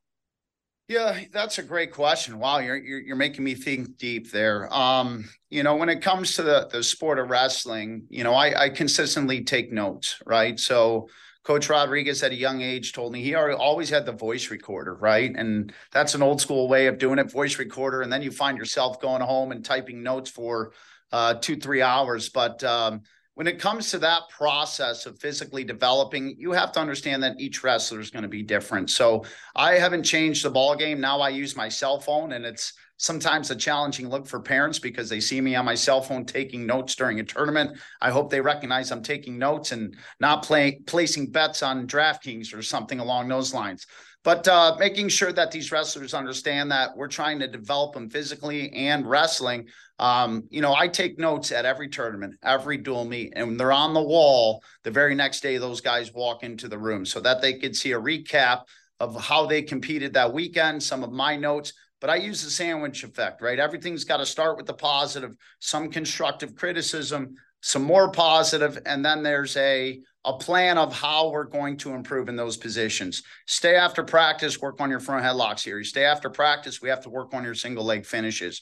yeah, 0.90 1.20
that's 1.33 1.59
a 1.59 1.62
great 1.62 1.92
question. 1.92 2.40
Wow, 2.40 2.59
you're, 2.59 2.76
you're 2.76 2.98
you're, 2.98 3.16
making 3.16 3.44
me 3.44 3.54
think 3.54 3.96
deep 3.96 4.33
there. 4.33 4.68
Um, 4.74 5.24
you 5.48 5.62
know, 5.62 5.76
when 5.76 5.88
it 5.88 6.02
comes 6.02 6.35
to 6.35 6.42
the 6.42 6.68
the 6.68 6.83
sport 6.83 7.20
of 7.20 7.30
wrestling, 7.30 8.06
you 8.11 8.24
know, 8.24 8.35
I, 8.35 8.64
I 8.64 8.70
consistently 8.70 9.44
take 9.44 9.70
notes, 9.70 10.20
right? 10.26 10.59
So 10.59 11.09
Coach 11.42 11.68
Rodriguez 11.70 12.22
at 12.22 12.33
a 12.33 12.37
young 12.37 12.61
age 12.61 12.92
told 12.92 13.12
me 13.12 13.22
he 13.22 13.35
always 13.35 13.88
had 13.88 14.05
the 14.05 14.12
voice 14.12 14.50
recorder, 14.50 14.94
right? 14.94 15.35
And 15.35 15.72
that's 15.90 16.14
an 16.14 16.22
old 16.22 16.40
school 16.40 16.68
way 16.68 16.87
of 16.87 16.98
doing 16.98 17.18
it, 17.18 17.31
voice 17.31 17.59
recorder. 17.59 18.03
And 18.03 18.12
then 18.12 18.22
you 18.22 18.31
find 18.31 18.59
yourself 18.59 19.00
going 19.00 19.22
home 19.22 19.50
and 19.50 19.64
typing 19.64 20.03
notes 20.03 20.31
for 20.31 20.72
uh, 21.12 21.35
two, 21.35 21.57
three 21.57 21.81
hours. 21.81 22.29
But 22.29 22.62
um, 22.62 23.03
when 23.35 23.46
it 23.46 23.59
comes 23.59 23.90
to 23.90 23.98
that 23.98 24.29
process 24.29 25.07
of 25.07 25.18
physically 25.18 25.64
developing, 25.64 26.37
you 26.38 26.53
have 26.53 26.72
to 26.72 26.81
understand 26.81 27.22
that 27.22 27.40
each 27.40 27.64
wrestler 27.64 28.00
is 28.00 28.11
going 28.11 28.22
to 28.22 28.29
be 28.29 28.42
different. 28.42 28.90
So 28.90 29.24
I 29.57 29.74
haven't 29.74 30.03
changed 30.03 30.44
the 30.44 30.50
ball 30.50 30.76
game. 30.76 31.00
Now 31.00 31.20
I 31.20 31.31
use 31.31 31.57
my 31.57 31.70
cell 31.70 32.00
phone, 32.00 32.33
and 32.33 32.44
it's 32.44 32.74
sometimes 33.00 33.50
a 33.50 33.56
challenging 33.56 34.08
look 34.08 34.26
for 34.26 34.40
parents 34.40 34.78
because 34.78 35.08
they 35.08 35.20
see 35.20 35.40
me 35.40 35.54
on 35.54 35.64
my 35.64 35.74
cell 35.74 36.00
phone 36.00 36.24
taking 36.24 36.66
notes 36.66 36.94
during 36.94 37.20
a 37.20 37.24
tournament. 37.24 37.78
I 38.00 38.10
hope 38.10 38.30
they 38.30 38.40
recognize 38.40 38.90
I'm 38.90 39.02
taking 39.02 39.38
notes 39.38 39.72
and 39.72 39.96
not 40.20 40.44
play, 40.44 40.80
placing 40.86 41.30
bets 41.30 41.62
on 41.62 41.86
DraftKings 41.86 42.54
or 42.54 42.62
something 42.62 43.00
along 43.00 43.28
those 43.28 43.52
lines. 43.54 43.86
But 44.22 44.46
uh, 44.46 44.76
making 44.78 45.08
sure 45.08 45.32
that 45.32 45.50
these 45.50 45.72
wrestlers 45.72 46.12
understand 46.12 46.70
that 46.72 46.94
we're 46.94 47.08
trying 47.08 47.38
to 47.38 47.48
develop 47.48 47.94
them 47.94 48.10
physically 48.10 48.70
and 48.72 49.08
wrestling 49.08 49.68
um, 50.00 50.44
you 50.48 50.62
know, 50.62 50.74
I 50.74 50.88
take 50.88 51.18
notes 51.18 51.52
at 51.52 51.66
every 51.66 51.88
tournament, 51.88 52.36
every 52.42 52.78
dual 52.78 53.04
meet, 53.04 53.34
and 53.36 53.60
they're 53.60 53.70
on 53.70 53.92
the 53.92 54.02
wall 54.02 54.64
the 54.82 54.90
very 54.90 55.14
next 55.14 55.42
day. 55.42 55.58
Those 55.58 55.82
guys 55.82 56.14
walk 56.14 56.42
into 56.42 56.68
the 56.68 56.78
room 56.78 57.04
so 57.04 57.20
that 57.20 57.42
they 57.42 57.58
could 57.58 57.76
see 57.76 57.92
a 57.92 58.00
recap 58.00 58.62
of 58.98 59.20
how 59.20 59.44
they 59.44 59.60
competed 59.60 60.14
that 60.14 60.32
weekend, 60.32 60.82
some 60.82 61.04
of 61.04 61.12
my 61.12 61.36
notes. 61.36 61.74
But 62.00 62.10
I 62.10 62.16
use 62.16 62.42
the 62.42 62.50
sandwich 62.50 63.04
effect, 63.04 63.42
right? 63.42 63.58
Everything's 63.58 64.04
got 64.04 64.18
to 64.18 64.26
start 64.26 64.56
with 64.56 64.66
the 64.66 64.74
positive, 64.74 65.36
some 65.58 65.90
constructive 65.90 66.54
criticism, 66.54 67.34
some 67.62 67.82
more 67.82 68.10
positive, 68.10 68.78
and 68.86 69.04
then 69.04 69.22
there's 69.22 69.56
a 69.56 70.00
a 70.26 70.36
plan 70.36 70.76
of 70.76 70.92
how 70.92 71.30
we're 71.30 71.44
going 71.44 71.78
to 71.78 71.94
improve 71.94 72.28
in 72.28 72.36
those 72.36 72.58
positions. 72.58 73.22
Stay 73.46 73.74
after 73.74 74.04
practice, 74.04 74.60
work 74.60 74.78
on 74.78 74.90
your 74.90 75.00
front 75.00 75.24
headlock 75.24 75.58
series. 75.58 75.88
Stay 75.88 76.04
after 76.04 76.28
practice, 76.28 76.82
we 76.82 76.90
have 76.90 77.00
to 77.00 77.08
work 77.08 77.32
on 77.32 77.42
your 77.42 77.54
single 77.54 77.84
leg 77.84 78.04
finishes 78.04 78.60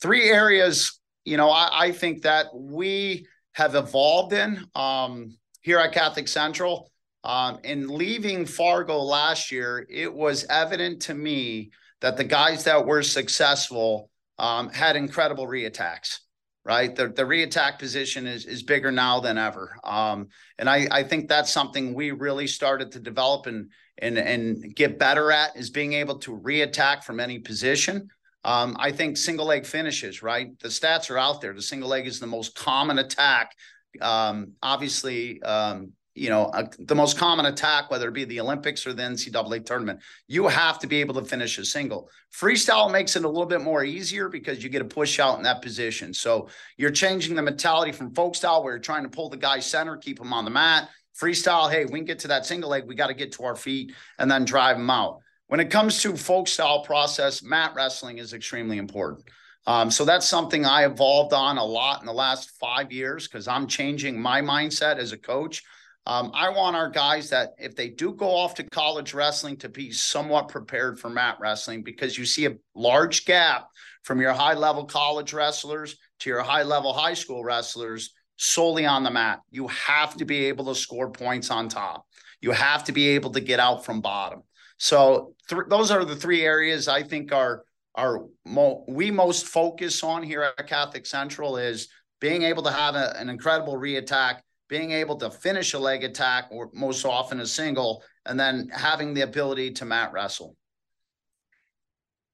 three 0.00 0.30
areas, 0.30 1.00
you 1.24 1.36
know, 1.36 1.50
I, 1.50 1.68
I 1.72 1.92
think 1.92 2.22
that 2.22 2.46
we 2.54 3.26
have 3.52 3.74
evolved 3.74 4.32
in 4.32 4.64
um, 4.74 5.36
here 5.60 5.78
at 5.78 5.92
Catholic 5.92 6.28
Central. 6.28 6.90
Um, 7.22 7.58
in 7.64 7.86
leaving 7.88 8.46
Fargo 8.46 8.98
last 8.98 9.52
year, 9.52 9.86
it 9.90 10.12
was 10.12 10.46
evident 10.48 11.02
to 11.02 11.14
me 11.14 11.70
that 12.00 12.16
the 12.16 12.24
guys 12.24 12.64
that 12.64 12.86
were 12.86 13.02
successful 13.02 14.10
um, 14.38 14.70
had 14.70 14.96
incredible 14.96 15.46
reattacks. 15.46 16.18
Right, 16.62 16.94
the 16.94 17.08
the 17.08 17.22
reattack 17.22 17.78
position 17.78 18.26
is 18.26 18.44
is 18.44 18.62
bigger 18.62 18.92
now 18.92 19.18
than 19.18 19.38
ever, 19.38 19.74
um, 19.82 20.28
and 20.58 20.68
I 20.68 20.86
I 20.90 21.02
think 21.04 21.26
that's 21.26 21.50
something 21.50 21.94
we 21.94 22.10
really 22.10 22.46
started 22.46 22.92
to 22.92 23.00
develop 23.00 23.46
and 23.46 23.70
and 23.96 24.18
and 24.18 24.76
get 24.76 24.98
better 24.98 25.32
at 25.32 25.56
is 25.56 25.70
being 25.70 25.94
able 25.94 26.18
to 26.18 26.38
reattack 26.38 27.02
from 27.02 27.18
any 27.18 27.38
position. 27.38 28.08
Um, 28.44 28.76
I 28.78 28.92
think 28.92 29.16
single 29.16 29.46
leg 29.46 29.64
finishes, 29.64 30.22
right? 30.22 30.48
The 30.60 30.68
stats 30.68 31.10
are 31.10 31.18
out 31.18 31.40
there. 31.40 31.54
The 31.54 31.62
single 31.62 31.88
leg 31.88 32.06
is 32.06 32.20
the 32.20 32.26
most 32.26 32.54
common 32.54 32.98
attack. 32.98 33.52
Um, 34.00 34.52
obviously, 34.62 35.42
um, 35.42 35.92
you 36.20 36.28
know, 36.28 36.52
the 36.78 36.94
most 36.94 37.16
common 37.16 37.46
attack, 37.46 37.90
whether 37.90 38.06
it 38.08 38.12
be 38.12 38.26
the 38.26 38.40
Olympics 38.40 38.86
or 38.86 38.92
the 38.92 39.02
NCAA 39.02 39.64
tournament, 39.64 40.00
you 40.28 40.46
have 40.48 40.78
to 40.80 40.86
be 40.86 41.00
able 41.00 41.14
to 41.14 41.24
finish 41.24 41.56
a 41.56 41.64
single. 41.64 42.10
Freestyle 42.30 42.92
makes 42.92 43.16
it 43.16 43.24
a 43.24 43.28
little 43.28 43.46
bit 43.46 43.62
more 43.62 43.84
easier 43.84 44.28
because 44.28 44.62
you 44.62 44.68
get 44.68 44.82
a 44.82 44.84
push 44.84 45.18
out 45.18 45.38
in 45.38 45.42
that 45.44 45.62
position. 45.62 46.12
So 46.12 46.50
you're 46.76 46.90
changing 46.90 47.34
the 47.34 47.40
mentality 47.42 47.90
from 47.90 48.14
folk 48.14 48.34
style 48.34 48.62
where 48.62 48.74
you're 48.74 48.82
trying 48.82 49.04
to 49.04 49.08
pull 49.08 49.30
the 49.30 49.38
guy 49.38 49.60
center, 49.60 49.96
keep 49.96 50.20
him 50.20 50.34
on 50.34 50.44
the 50.44 50.50
mat. 50.50 50.90
Freestyle, 51.18 51.70
hey, 51.70 51.86
we 51.86 52.00
can 52.00 52.04
get 52.04 52.18
to 52.18 52.28
that 52.28 52.44
single 52.44 52.68
leg. 52.68 52.86
We 52.86 52.94
got 52.94 53.06
to 53.06 53.14
get 53.14 53.32
to 53.32 53.44
our 53.44 53.56
feet 53.56 53.94
and 54.18 54.30
then 54.30 54.44
drive 54.44 54.76
him 54.76 54.90
out. 54.90 55.20
When 55.46 55.58
it 55.58 55.70
comes 55.70 56.02
to 56.02 56.18
folk 56.18 56.48
style 56.48 56.82
process, 56.82 57.42
mat 57.42 57.72
wrestling 57.74 58.18
is 58.18 58.34
extremely 58.34 58.76
important. 58.76 59.24
Um, 59.66 59.90
so 59.90 60.04
that's 60.04 60.28
something 60.28 60.66
I 60.66 60.84
evolved 60.84 61.32
on 61.32 61.56
a 61.56 61.64
lot 61.64 62.00
in 62.00 62.06
the 62.06 62.12
last 62.12 62.50
five 62.60 62.92
years 62.92 63.26
because 63.26 63.48
I'm 63.48 63.66
changing 63.66 64.20
my 64.20 64.42
mindset 64.42 64.98
as 64.98 65.12
a 65.12 65.18
coach. 65.18 65.62
Um, 66.06 66.30
I 66.34 66.48
want 66.48 66.76
our 66.76 66.88
guys 66.88 67.30
that 67.30 67.50
if 67.58 67.76
they 67.76 67.88
do 67.88 68.12
go 68.12 68.34
off 68.34 68.54
to 68.54 68.64
college 68.64 69.14
wrestling 69.14 69.56
to 69.58 69.68
be 69.68 69.92
somewhat 69.92 70.48
prepared 70.48 70.98
for 70.98 71.10
mat 71.10 71.36
wrestling 71.40 71.82
because 71.82 72.16
you 72.16 72.24
see 72.24 72.46
a 72.46 72.56
large 72.74 73.26
gap 73.26 73.68
from 74.02 74.20
your 74.20 74.32
high 74.32 74.54
level 74.54 74.84
college 74.84 75.32
wrestlers 75.32 75.96
to 76.20 76.30
your 76.30 76.42
high 76.42 76.62
level 76.62 76.92
high 76.92 77.14
school 77.14 77.44
wrestlers 77.44 78.14
solely 78.36 78.86
on 78.86 79.04
the 79.04 79.10
mat. 79.10 79.40
You 79.50 79.68
have 79.68 80.16
to 80.16 80.24
be 80.24 80.46
able 80.46 80.64
to 80.66 80.74
score 80.74 81.10
points 81.10 81.50
on 81.50 81.68
top. 81.68 82.06
You 82.40 82.52
have 82.52 82.84
to 82.84 82.92
be 82.92 83.08
able 83.08 83.30
to 83.32 83.40
get 83.40 83.60
out 83.60 83.84
from 83.84 84.00
bottom. 84.00 84.42
So 84.78 85.34
th- 85.48 85.68
those 85.68 85.90
are 85.90 86.04
the 86.06 86.16
three 86.16 86.42
areas 86.42 86.88
I 86.88 87.02
think 87.02 87.32
are 87.32 87.64
are 87.94 88.24
mo- 88.46 88.84
we 88.88 89.10
most 89.10 89.46
focus 89.46 90.02
on 90.02 90.22
here 90.22 90.42
at 90.42 90.66
Catholic 90.66 91.04
Central 91.04 91.56
is 91.56 91.88
being 92.20 92.42
able 92.44 92.62
to 92.62 92.70
have 92.70 92.94
a, 92.94 93.14
an 93.18 93.28
incredible 93.28 93.74
reattack, 93.74 94.40
being 94.70 94.92
able 94.92 95.16
to 95.16 95.30
finish 95.30 95.74
a 95.74 95.78
leg 95.78 96.04
attack 96.04 96.46
or 96.50 96.70
most 96.72 97.04
often 97.04 97.40
a 97.40 97.46
single, 97.46 98.02
and 98.24 98.40
then 98.40 98.70
having 98.72 99.12
the 99.12 99.22
ability 99.22 99.72
to 99.72 99.84
mat 99.84 100.12
wrestle. 100.12 100.56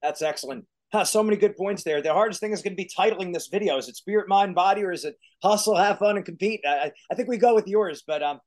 That's 0.03 0.23
excellent. 0.23 0.67
Huh, 0.93 1.05
so 1.05 1.23
many 1.23 1.37
good 1.37 1.57
points 1.57 1.83
there. 1.83 2.01
The 2.01 2.13
hardest 2.13 2.39
thing 2.39 2.53
is 2.53 2.63
going 2.63 2.77
to 2.77 2.83
be 2.83 2.89
titling 2.97 3.33
this 3.33 3.49
video. 3.49 3.77
Is 3.77 3.89
it 3.89 3.97
spirit, 3.97 4.29
mind, 4.29 4.55
body, 4.55 4.85
or 4.85 4.93
is 4.93 5.05
it 5.05 5.17
hustle, 5.43 5.75
have 5.75 5.99
fun, 5.99 6.17
and 6.17 6.25
compete? 6.25 6.61
I, 6.65 6.93
I 7.11 7.15
think 7.17 7.29
we 7.29 7.39
go 7.39 7.57
with 7.57 7.67
yours, 7.67 8.05
but 8.07 8.23
um, 8.23 8.39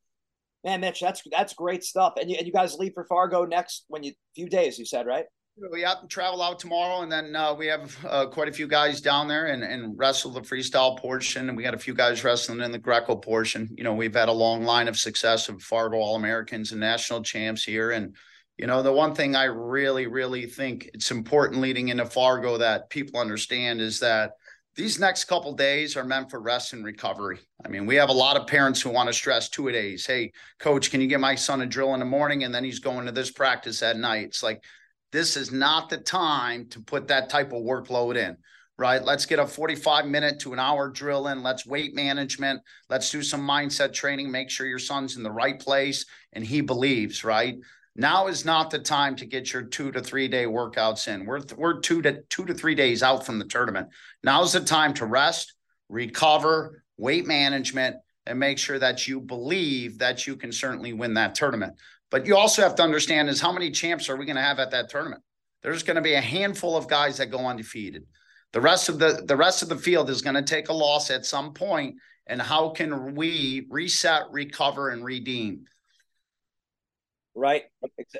Man, 0.63 0.81
Mitch, 0.81 0.99
that's 0.99 1.21
that's 1.31 1.53
great 1.53 1.83
stuff. 1.83 2.13
And 2.19 2.29
you, 2.29 2.35
and 2.37 2.45
you 2.45 2.51
guys 2.51 2.75
leave 2.75 2.93
for 2.93 3.05
Fargo 3.05 3.45
next 3.45 3.85
when 3.87 4.03
you 4.03 4.13
few 4.35 4.49
days. 4.49 4.77
You 4.77 4.85
said 4.85 5.05
right? 5.05 5.25
To 5.59 6.07
travel 6.07 6.41
out 6.41 6.57
tomorrow, 6.57 7.01
and 7.01 7.11
then 7.11 7.35
uh, 7.35 7.53
we 7.53 7.67
have 7.67 7.97
uh, 8.07 8.27
quite 8.27 8.47
a 8.47 8.51
few 8.51 8.65
guys 8.65 9.01
down 9.01 9.27
there 9.27 9.47
and, 9.47 9.61
and 9.61 9.97
wrestle 9.97 10.31
the 10.31 10.39
freestyle 10.39 10.97
portion, 10.97 11.49
and 11.49 11.57
we 11.57 11.63
got 11.63 11.73
a 11.73 11.77
few 11.77 11.93
guys 11.93 12.23
wrestling 12.23 12.61
in 12.61 12.71
the 12.71 12.77
Greco 12.77 13.17
portion. 13.17 13.69
You 13.77 13.83
know, 13.83 13.93
we've 13.93 14.13
had 14.13 14.29
a 14.29 14.33
long 14.33 14.63
line 14.63 14.87
of 14.87 14.97
success 14.97 15.49
of 15.49 15.61
Fargo 15.61 15.97
All 15.97 16.15
Americans 16.15 16.71
and 16.71 16.79
national 16.79 17.23
champs 17.23 17.61
here, 17.61 17.91
and 17.91 18.15
you 18.57 18.67
know, 18.67 18.81
the 18.81 18.93
one 18.93 19.13
thing 19.13 19.35
I 19.35 19.45
really, 19.45 20.07
really 20.07 20.45
think 20.45 20.89
it's 20.93 21.11
important 21.11 21.59
leading 21.59 21.89
into 21.89 22.05
Fargo 22.05 22.57
that 22.57 22.89
people 22.89 23.19
understand 23.19 23.81
is 23.81 23.99
that 23.99 24.31
these 24.75 24.97
next 24.97 25.25
couple 25.25 25.51
days 25.53 25.97
are 25.97 26.05
meant 26.05 26.31
for 26.31 26.39
rest 26.39 26.71
and 26.71 26.85
recovery. 26.85 27.39
I 27.65 27.67
mean, 27.67 27.85
we 27.85 27.95
have 27.95 28.09
a 28.09 28.13
lot 28.13 28.37
of 28.37 28.47
parents 28.47 28.81
who 28.81 28.91
want 28.91 29.07
to 29.07 29.13
stress 29.13 29.49
two 29.49 29.67
a 29.67 29.73
days. 29.73 30.05
Hey, 30.05 30.31
coach, 30.57 30.89
can 30.89 31.01
you 31.01 31.07
get 31.07 31.19
my 31.19 31.35
son 31.35 31.61
a 31.61 31.65
drill 31.65 31.93
in 31.95 31.99
the 31.99 32.05
morning 32.05 32.45
and 32.45 32.55
then 32.55 32.63
he's 32.63 32.79
going 32.79 33.05
to 33.07 33.11
this 33.11 33.29
practice 33.29 33.83
at 33.83 33.97
night? 33.97 34.27
It's 34.27 34.43
like 34.43 34.63
this 35.11 35.37
is 35.37 35.51
not 35.51 35.89
the 35.89 35.97
time 35.97 36.67
to 36.69 36.79
put 36.79 37.07
that 37.07 37.29
type 37.29 37.47
of 37.47 37.63
workload 37.63 38.15
in. 38.15 38.37
Right. 38.77 39.03
Let's 39.03 39.25
get 39.25 39.39
a 39.39 39.45
45 39.45 40.05
minute 40.05 40.39
to 40.39 40.53
an 40.53 40.59
hour 40.59 40.89
drill 40.89 41.27
in. 41.27 41.43
Let's 41.43 41.65
weight 41.65 41.93
management. 41.93 42.61
Let's 42.89 43.11
do 43.11 43.21
some 43.21 43.45
mindset 43.45 43.91
training. 43.91 44.31
Make 44.31 44.49
sure 44.49 44.65
your 44.65 44.79
son's 44.79 45.17
in 45.17 45.23
the 45.23 45.31
right 45.31 45.59
place 45.59 46.05
and 46.31 46.45
he 46.45 46.61
believes, 46.61 47.25
right? 47.25 47.57
Now 47.97 48.27
is 48.27 48.45
not 48.45 48.69
the 48.69 48.79
time 48.79 49.17
to 49.17 49.25
get 49.25 49.51
your 49.51 49.63
two 49.63 49.91
to 49.91 50.01
three 50.01 50.29
day 50.29 50.45
workouts 50.45 51.09
in. 51.09 51.25
We're 51.25 51.41
we're 51.57 51.81
two 51.81 52.01
to 52.03 52.21
two 52.29 52.45
to 52.45 52.53
three 52.53 52.73
days 52.73 53.03
out 53.03 53.25
from 53.25 53.37
the 53.37 53.45
tournament. 53.45 53.89
Now 54.23 54.43
is 54.43 54.53
the 54.53 54.61
time 54.61 54.93
to 54.95 55.05
rest, 55.05 55.53
recover, 55.89 56.83
weight 56.95 57.27
management, 57.27 57.97
and 58.25 58.39
make 58.39 58.57
sure 58.57 58.79
that 58.79 59.07
you 59.07 59.19
believe 59.19 59.97
that 59.97 60.27
you 60.27 60.37
can 60.37 60.53
certainly 60.53 60.93
win 60.93 61.15
that 61.15 61.35
tournament. 61.35 61.73
But 62.11 62.25
you 62.25 62.35
also 62.35 62.61
have 62.61 62.75
to 62.75 62.83
understand 62.83 63.29
is 63.29 63.41
how 63.41 63.51
many 63.51 63.71
champs 63.71 64.09
are 64.09 64.15
we 64.15 64.25
going 64.25 64.35
to 64.35 64.41
have 64.41 64.59
at 64.59 64.71
that 64.71 64.89
tournament? 64.89 65.21
There's 65.61 65.83
going 65.83 65.95
to 65.95 66.01
be 66.01 66.13
a 66.13 66.21
handful 66.21 66.75
of 66.77 66.87
guys 66.87 67.17
that 67.17 67.27
go 67.27 67.45
undefeated. 67.45 68.05
The 68.51 68.61
rest 68.61 68.89
of 68.89 68.97
the 68.97 69.23
the 69.25 69.35
rest 69.35 69.61
of 69.61 69.69
the 69.69 69.77
field 69.77 70.09
is 70.09 70.21
going 70.21 70.35
to 70.35 70.41
take 70.41 70.69
a 70.69 70.73
loss 70.73 71.11
at 71.11 71.25
some 71.25 71.53
point, 71.53 71.95
and 72.25 72.41
how 72.41 72.69
can 72.69 73.13
we 73.15 73.67
reset, 73.69 74.23
recover, 74.31 74.89
and 74.89 75.05
redeem? 75.05 75.65
Right. 77.35 77.63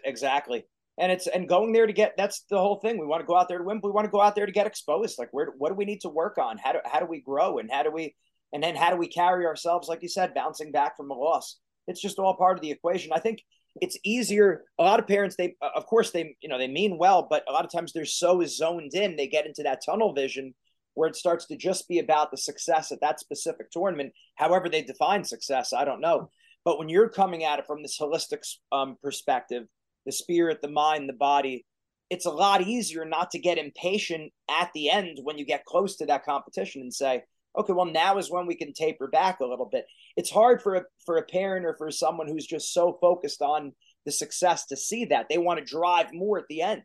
Exactly. 0.04 0.65
And 0.97 1.12
it's 1.12 1.28
and 1.28 1.47
going 1.47 1.71
there 1.73 1.88
to 1.88 1.93
get 1.93 2.15
that's 2.17 2.41
the 2.49 2.58
whole 2.58 2.80
thing. 2.80 2.99
We 2.99 3.08
want 3.08 3.21
to 3.21 3.25
go 3.25 3.36
out 3.36 3.47
there 3.47 3.58
to 3.58 3.63
win. 3.63 3.80
But 3.80 3.89
we 3.89 3.93
want 3.93 4.06
to 4.06 4.12
go 4.12 4.21
out 4.21 4.36
there 4.36 4.45
to 4.45 4.52
get 4.52 4.67
exposed. 4.67 5.17
Like 5.17 5.30
where 5.32 5.54
what 5.58 5.69
do 5.69 5.75
we 5.75 5.86
need 5.86 6.02
to 6.02 6.10
work 6.10 6.38
on? 6.38 6.58
How 6.58 6.73
do 6.73 6.80
how 6.86 6.99
do 6.99 7.06
we 7.06 7.21
grow 7.21 7.58
and 7.58 7.69
how 7.71 7.84
do 7.84 7.91
we 7.91 8.15
And 8.54 8.62
then 8.62 8.75
how 8.75 8.89
do 8.91 8.97
we 8.97 9.08
carry 9.08 9.45
ourselves, 9.45 9.88
like 9.88 10.02
you 10.04 10.10
said, 10.10 10.34
bouncing 10.34 10.71
back 10.71 10.97
from 10.97 11.10
a 11.12 11.13
loss? 11.13 11.58
It's 11.88 12.02
just 12.02 12.19
all 12.19 12.36
part 12.36 12.58
of 12.58 12.62
the 12.62 12.71
equation. 12.71 13.12
I 13.13 13.19
think 13.19 13.41
it's 13.82 13.97
easier. 14.03 14.63
A 14.77 14.84
lot 14.84 14.99
of 14.99 15.08
parents, 15.08 15.36
they, 15.36 15.55
of 15.62 15.86
course, 15.86 16.12
they, 16.12 16.36
you 16.41 16.49
know, 16.49 16.58
they 16.58 16.67
mean 16.67 16.97
well, 16.97 17.27
but 17.29 17.43
a 17.47 17.51
lot 17.51 17.65
of 17.65 17.71
times 17.71 17.93
they're 17.93 18.05
so 18.05 18.43
zoned 18.45 18.93
in, 18.93 19.15
they 19.15 19.27
get 19.27 19.45
into 19.45 19.63
that 19.63 19.82
tunnel 19.86 20.13
vision 20.13 20.53
where 20.95 21.08
it 21.08 21.15
starts 21.15 21.45
to 21.45 21.55
just 21.55 21.88
be 21.88 21.99
about 21.99 22.32
the 22.32 22.38
success 22.38 22.91
at 22.91 22.99
that 23.01 23.19
specific 23.19 23.71
tournament. 23.71 24.12
However, 24.36 24.67
they 24.67 24.82
define 24.82 25.23
success, 25.23 25.71
I 25.71 25.86
don't 25.86 26.01
know. 26.01 26.29
But 26.65 26.77
when 26.77 26.89
you're 26.89 27.10
coming 27.10 27.43
at 27.45 27.60
it 27.60 27.67
from 27.67 27.82
this 27.82 27.97
holistic 27.99 28.45
um, 28.71 28.97
perspective, 29.01 29.65
the 30.05 30.12
spirit, 30.12 30.62
the 30.62 30.69
mind, 30.69 31.08
the 31.08 31.13
body, 31.13 31.65
it's 32.10 32.25
a 32.25 32.32
lot 32.32 32.62
easier 32.62 33.05
not 33.05 33.32
to 33.32 33.39
get 33.39 33.58
impatient 33.58 34.34
at 34.49 34.71
the 34.73 34.89
end 34.89 35.19
when 35.23 35.38
you 35.38 35.45
get 35.45 35.65
close 35.65 35.95
to 35.97 36.05
that 36.08 36.25
competition 36.25 36.82
and 36.82 36.93
say, 36.93 37.23
okay, 37.60 37.74
well 37.74 37.86
now 37.86 38.17
is 38.17 38.32
when 38.32 38.48
we 38.48 38.56
can 38.56 38.74
taper 38.74 39.08
back 39.08 39.39
a 39.39 39.45
little 39.45 39.69
bit. 39.72 39.86
It's 40.15 40.30
hard 40.30 40.62
for 40.62 40.76
a 40.76 40.84
for 41.06 41.17
a 41.17 41.24
parent 41.24 41.65
or 41.65 41.76
for 41.78 41.91
someone 41.91 42.28
who's 42.28 42.48
just 42.48 42.74
so 42.74 42.98
focused 43.02 43.41
on 43.41 43.74
the 44.06 44.12
success 44.12 44.65
to 44.67 44.78
see 44.78 45.06
that. 45.06 45.28
They 45.30 45.38
want 45.38 45.60
to 45.60 45.65
drive 45.65 46.13
more 46.13 46.39
at 46.39 46.45
the 46.50 46.62
end. 46.62 46.84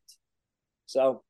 So 0.86 1.22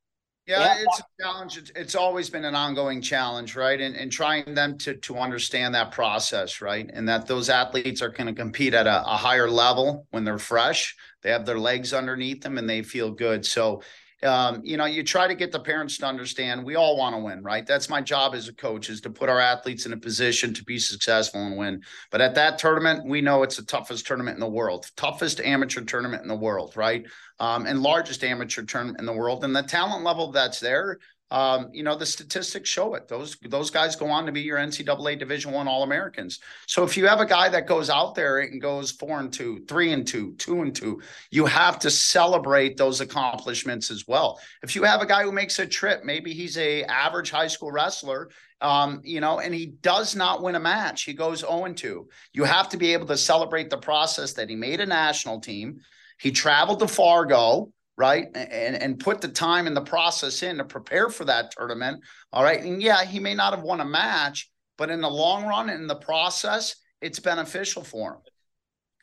yeah, 0.47 0.77
it's 0.79 1.01
a 1.01 1.23
challenge. 1.23 1.57
It's, 1.57 1.73
it's, 1.75 1.95
always 1.95 2.29
been 2.29 2.45
an 2.45 2.55
ongoing 2.55 3.01
challenge, 3.01 3.57
right? 3.57 3.81
And 3.81 3.97
and 3.97 4.13
trying 4.13 4.55
them 4.55 4.77
to 4.79 4.95
to 4.95 5.17
understand 5.17 5.75
that 5.75 5.91
process, 5.91 6.61
right? 6.61 6.91
And 6.93 7.09
that 7.09 7.27
those 7.27 7.49
athletes 7.49 8.03
are 8.03 8.11
going 8.11 8.27
to 8.27 8.35
compete 8.35 8.75
at 8.75 8.87
a, 8.87 9.03
a, 9.07 9.17
higher 9.17 9.49
level 9.49 10.07
when 10.11 10.25
they're 10.25 10.39
fresh. 10.39 10.95
They 11.23 11.31
have 11.31 11.47
their 11.47 11.59
legs 11.59 11.95
underneath 11.95 12.43
them 12.43 12.59
and 12.59 12.69
they 12.69 12.83
feel 12.83 13.11
good. 13.11 13.47
So 13.47 13.83
um, 14.25 14.63
you 14.65 14.77
know, 14.77 14.87
you 14.87 15.03
try 15.03 15.29
to 15.29 15.35
get 15.35 15.53
the 15.53 15.61
parents 15.61 15.99
to 15.99 16.07
understand 16.07 16.65
we 16.65 16.77
all 16.77 16.97
want 16.97 17.15
to 17.15 17.21
win, 17.21 17.43
right? 17.43 17.67
That's 17.67 17.89
my 17.89 18.01
job 18.01 18.35
as 18.35 18.49
a 18.49 18.55
coach 18.55 18.89
is 18.89 19.01
to 19.03 19.11
put 19.11 19.29
our 19.29 19.41
athletes 19.41 19.87
in 19.87 19.93
a 19.93 19.97
position 19.97 20.55
to 20.55 20.65
be 20.65 20.79
successful 20.79 21.45
and 21.47 21.57
win. 21.57 21.83
But 22.11 22.21
at 22.21 22.35
that 22.37 22.59
tournament, 22.59 23.07
we 23.07 23.21
know 23.21 23.43
it's 23.43 23.57
the 23.57 23.65
toughest 23.65 24.07
tournament 24.07 24.37
in 24.37 24.41
the 24.41 24.49
world, 24.49 24.91
toughest 24.97 25.41
amateur 25.41 25.83
tournament 25.83 26.23
in 26.23 26.29
the 26.29 26.37
world, 26.37 26.77
right? 26.77 27.07
Um, 27.39 27.67
and 27.67 27.83
largest 27.83 28.25
amateur 28.25 28.63
tournament 28.63 29.01
in 29.01 29.07
the 29.07 29.13
world. 29.13 29.45
And 29.45 29.55
the 29.55 29.63
talent 29.63 30.05
level 30.05 30.31
that's 30.31 30.61
there 30.61 30.99
um, 31.31 31.71
you 31.73 31.83
know 31.83 31.97
the 31.97 32.07
statistics 32.07 32.69
show 32.69 32.95
it. 32.95 33.09
Those 33.09 33.37
those 33.49 33.71
guys 33.71 33.97
go 33.97 34.07
on 34.07 34.27
to 34.27 34.33
be 34.33 34.43
your 34.43 34.59
NCAA 34.59 35.19
Division 35.19 35.53
One 35.53 35.67
All 35.67 35.83
Americans. 35.83 36.39
So 36.67 36.85
if 36.85 36.97
you 36.97 37.07
have 37.07 37.21
a 37.21 37.27
guy 37.27 37.49
that 37.49 37.67
goes 37.67 37.91
out 37.91 38.15
there 38.15 38.39
and 38.39 38.61
goes 38.61 38.93
four 38.93 39.21
and 39.21 39.33
two, 39.33 39.65
three 39.67 39.93
and 39.93 40.07
two, 40.07 40.35
two 40.39 40.63
and 40.63 40.75
two, 40.75 41.01
you 41.31 41.47
have 41.47 41.79
to 41.81 41.91
celebrate 41.91 42.77
those 42.77 43.01
accomplishments 43.01 43.91
as 43.91 44.05
well. 44.07 44.39
If 44.63 44.77
you 44.77 44.85
have 44.85 45.01
a 45.01 45.07
guy 45.07 45.23
who 45.23 45.33
makes 45.33 45.59
a 45.59 45.67
trip, 45.67 46.05
maybe 46.05 46.33
he's 46.35 46.59
a 46.59 46.85
average 46.85 47.31
high 47.31 47.49
school 47.49 47.73
wrestler, 47.73 48.31
um, 48.61 49.01
you 49.03 49.21
know, 49.21 49.41
and 49.41 49.55
he 49.55 49.67
does 49.67 50.15
not 50.15 50.43
win 50.43 50.55
a 50.55 50.61
match. 50.61 51.03
He 51.03 51.15
goes 51.15 51.41
0 51.41 51.65
and 51.65 51.77
2. 51.77 52.09
You 52.33 52.45
have 52.45 52.69
to 52.71 52.77
be 52.77 52.93
able 52.93 53.07
to 53.07 53.17
celebrate 53.17 53.71
the 53.71 53.79
process 53.79 54.35
that 54.35 54.49
he 54.49 54.57
made 54.57 54.81
a 54.81 54.87
national 54.87 55.41
team. 55.41 55.81
He 56.19 56.31
traveled 56.31 56.79
to 56.81 56.89
Fargo 56.89 57.73
right? 57.97 58.27
And 58.35 58.77
and 58.77 58.99
put 58.99 59.21
the 59.21 59.29
time 59.29 59.67
and 59.67 59.77
the 59.77 59.83
process 59.83 60.43
in 60.43 60.59
to 60.59 60.65
prepare 60.65 61.09
for 61.11 61.25
that 61.27 61.53
tournament. 61.53 62.03
All 62.33 62.43
right. 62.43 62.61
And 62.61 62.83
yeah, 62.83 63.05
he 63.05 63.21
may 63.21 63.35
not 63.35 63.55
have 63.55 63.63
won 63.63 63.81
a 63.81 63.85
match, 63.85 64.51
but 64.77 64.91
in 64.91 65.01
the 65.01 65.11
long 65.11 65.47
run, 65.47 65.71
in 65.71 65.87
the 65.87 65.97
process, 65.97 66.77
it's 67.01 67.21
beneficial 67.21 67.85
for 67.85 68.15
him. 68.15 68.21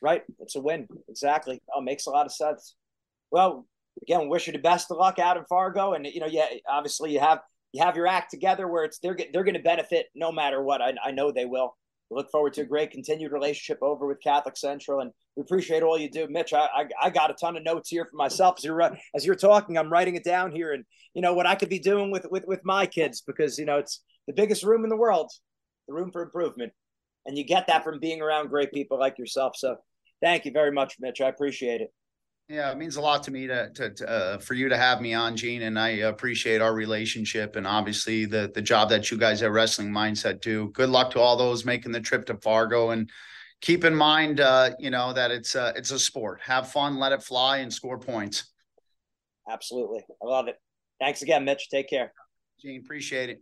Right. 0.01 0.23
It's 0.39 0.55
a 0.55 0.61
win. 0.61 0.87
Exactly. 1.07 1.61
Oh, 1.73 1.81
makes 1.81 2.07
a 2.07 2.09
lot 2.09 2.25
of 2.25 2.33
sense. 2.33 2.75
Well, 3.29 3.65
again, 4.01 4.27
wish 4.29 4.47
you 4.47 4.53
the 4.53 4.59
best 4.59 4.91
of 4.91 4.97
luck 4.97 5.19
out 5.19 5.37
in 5.37 5.45
Fargo. 5.45 5.93
And 5.93 6.05
you 6.05 6.19
know, 6.19 6.27
yeah, 6.27 6.47
obviously 6.69 7.13
you 7.13 7.19
have 7.19 7.39
you 7.71 7.83
have 7.83 7.95
your 7.95 8.07
act 8.07 8.31
together 8.31 8.67
where 8.67 8.83
it's 8.83 8.99
they're 8.99 9.17
they're 9.31 9.43
going 9.43 9.55
to 9.55 9.61
benefit 9.61 10.07
no 10.15 10.31
matter 10.31 10.61
what. 10.61 10.81
I, 10.81 10.93
I 11.03 11.11
know 11.11 11.31
they 11.31 11.45
will. 11.45 11.77
We 12.11 12.17
look 12.17 12.29
forward 12.29 12.51
to 12.53 12.61
a 12.61 12.65
great 12.65 12.91
continued 12.91 13.31
relationship 13.31 13.79
over 13.81 14.05
with 14.05 14.21
Catholic 14.21 14.57
Central, 14.57 14.99
and 14.99 15.11
we 15.37 15.43
appreciate 15.43 15.81
all 15.81 15.97
you 15.97 16.09
do, 16.09 16.27
Mitch. 16.29 16.51
I, 16.51 16.65
I, 16.65 16.85
I 17.03 17.09
got 17.09 17.31
a 17.31 17.33
ton 17.33 17.55
of 17.55 17.63
notes 17.63 17.87
here 17.87 18.03
for 18.03 18.17
myself 18.17 18.55
as 18.57 18.65
you're 18.65 18.81
uh, 18.81 18.95
as 19.15 19.25
you're 19.25 19.35
talking. 19.35 19.77
I'm 19.77 19.89
writing 19.89 20.15
it 20.15 20.25
down 20.25 20.51
here, 20.51 20.73
and 20.73 20.83
you 21.13 21.21
know 21.21 21.33
what 21.33 21.47
I 21.47 21.55
could 21.55 21.69
be 21.69 21.79
doing 21.79 22.11
with 22.11 22.25
with 22.29 22.43
with 22.45 22.59
my 22.65 22.85
kids 22.85 23.21
because 23.21 23.57
you 23.57 23.63
know 23.63 23.77
it's 23.77 24.03
the 24.27 24.33
biggest 24.33 24.63
room 24.63 24.83
in 24.83 24.89
the 24.89 24.97
world, 24.97 25.31
the 25.87 25.93
room 25.93 26.11
for 26.11 26.21
improvement, 26.21 26.73
and 27.25 27.37
you 27.37 27.45
get 27.45 27.67
that 27.67 27.85
from 27.85 28.01
being 28.01 28.21
around 28.21 28.49
great 28.49 28.73
people 28.73 28.99
like 28.99 29.17
yourself. 29.17 29.55
So, 29.55 29.77
thank 30.21 30.43
you 30.43 30.51
very 30.51 30.71
much, 30.71 30.97
Mitch. 30.99 31.21
I 31.21 31.29
appreciate 31.29 31.79
it. 31.79 31.93
Yeah, 32.49 32.69
it 32.71 32.77
means 32.77 32.97
a 32.97 33.01
lot 33.01 33.23
to 33.23 33.31
me 33.31 33.47
to, 33.47 33.69
to, 33.75 33.89
to 33.91 34.09
uh, 34.09 34.37
for 34.39 34.55
you 34.55 34.67
to 34.67 34.77
have 34.77 34.99
me 34.99 35.13
on, 35.13 35.37
Gene, 35.37 35.61
and 35.61 35.79
I 35.79 35.89
appreciate 35.89 36.61
our 36.61 36.73
relationship 36.73 37.55
and 37.55 37.65
obviously 37.65 38.25
the 38.25 38.51
the 38.53 38.61
job 38.61 38.89
that 38.89 39.09
you 39.09 39.17
guys 39.17 39.41
at 39.41 39.51
Wrestling 39.51 39.89
Mindset 39.89 40.41
do. 40.41 40.69
Good 40.73 40.89
luck 40.89 41.11
to 41.11 41.19
all 41.21 41.37
those 41.37 41.63
making 41.63 41.93
the 41.93 42.01
trip 42.01 42.25
to 42.25 42.35
Fargo, 42.35 42.89
and 42.89 43.09
keep 43.61 43.85
in 43.85 43.95
mind, 43.95 44.41
uh, 44.41 44.71
you 44.79 44.89
know 44.89 45.13
that 45.13 45.31
it's 45.31 45.55
uh, 45.55 45.71
it's 45.77 45.91
a 45.91 45.99
sport. 45.99 46.41
Have 46.43 46.69
fun, 46.69 46.99
let 46.99 47.13
it 47.13 47.23
fly, 47.23 47.59
and 47.59 47.71
score 47.71 47.97
points. 47.97 48.51
Absolutely, 49.49 50.03
I 50.21 50.25
love 50.25 50.49
it. 50.49 50.57
Thanks 50.99 51.21
again, 51.21 51.45
Mitch. 51.45 51.69
Take 51.69 51.89
care, 51.89 52.11
Gene. 52.61 52.81
Appreciate 52.83 53.29
it. 53.29 53.41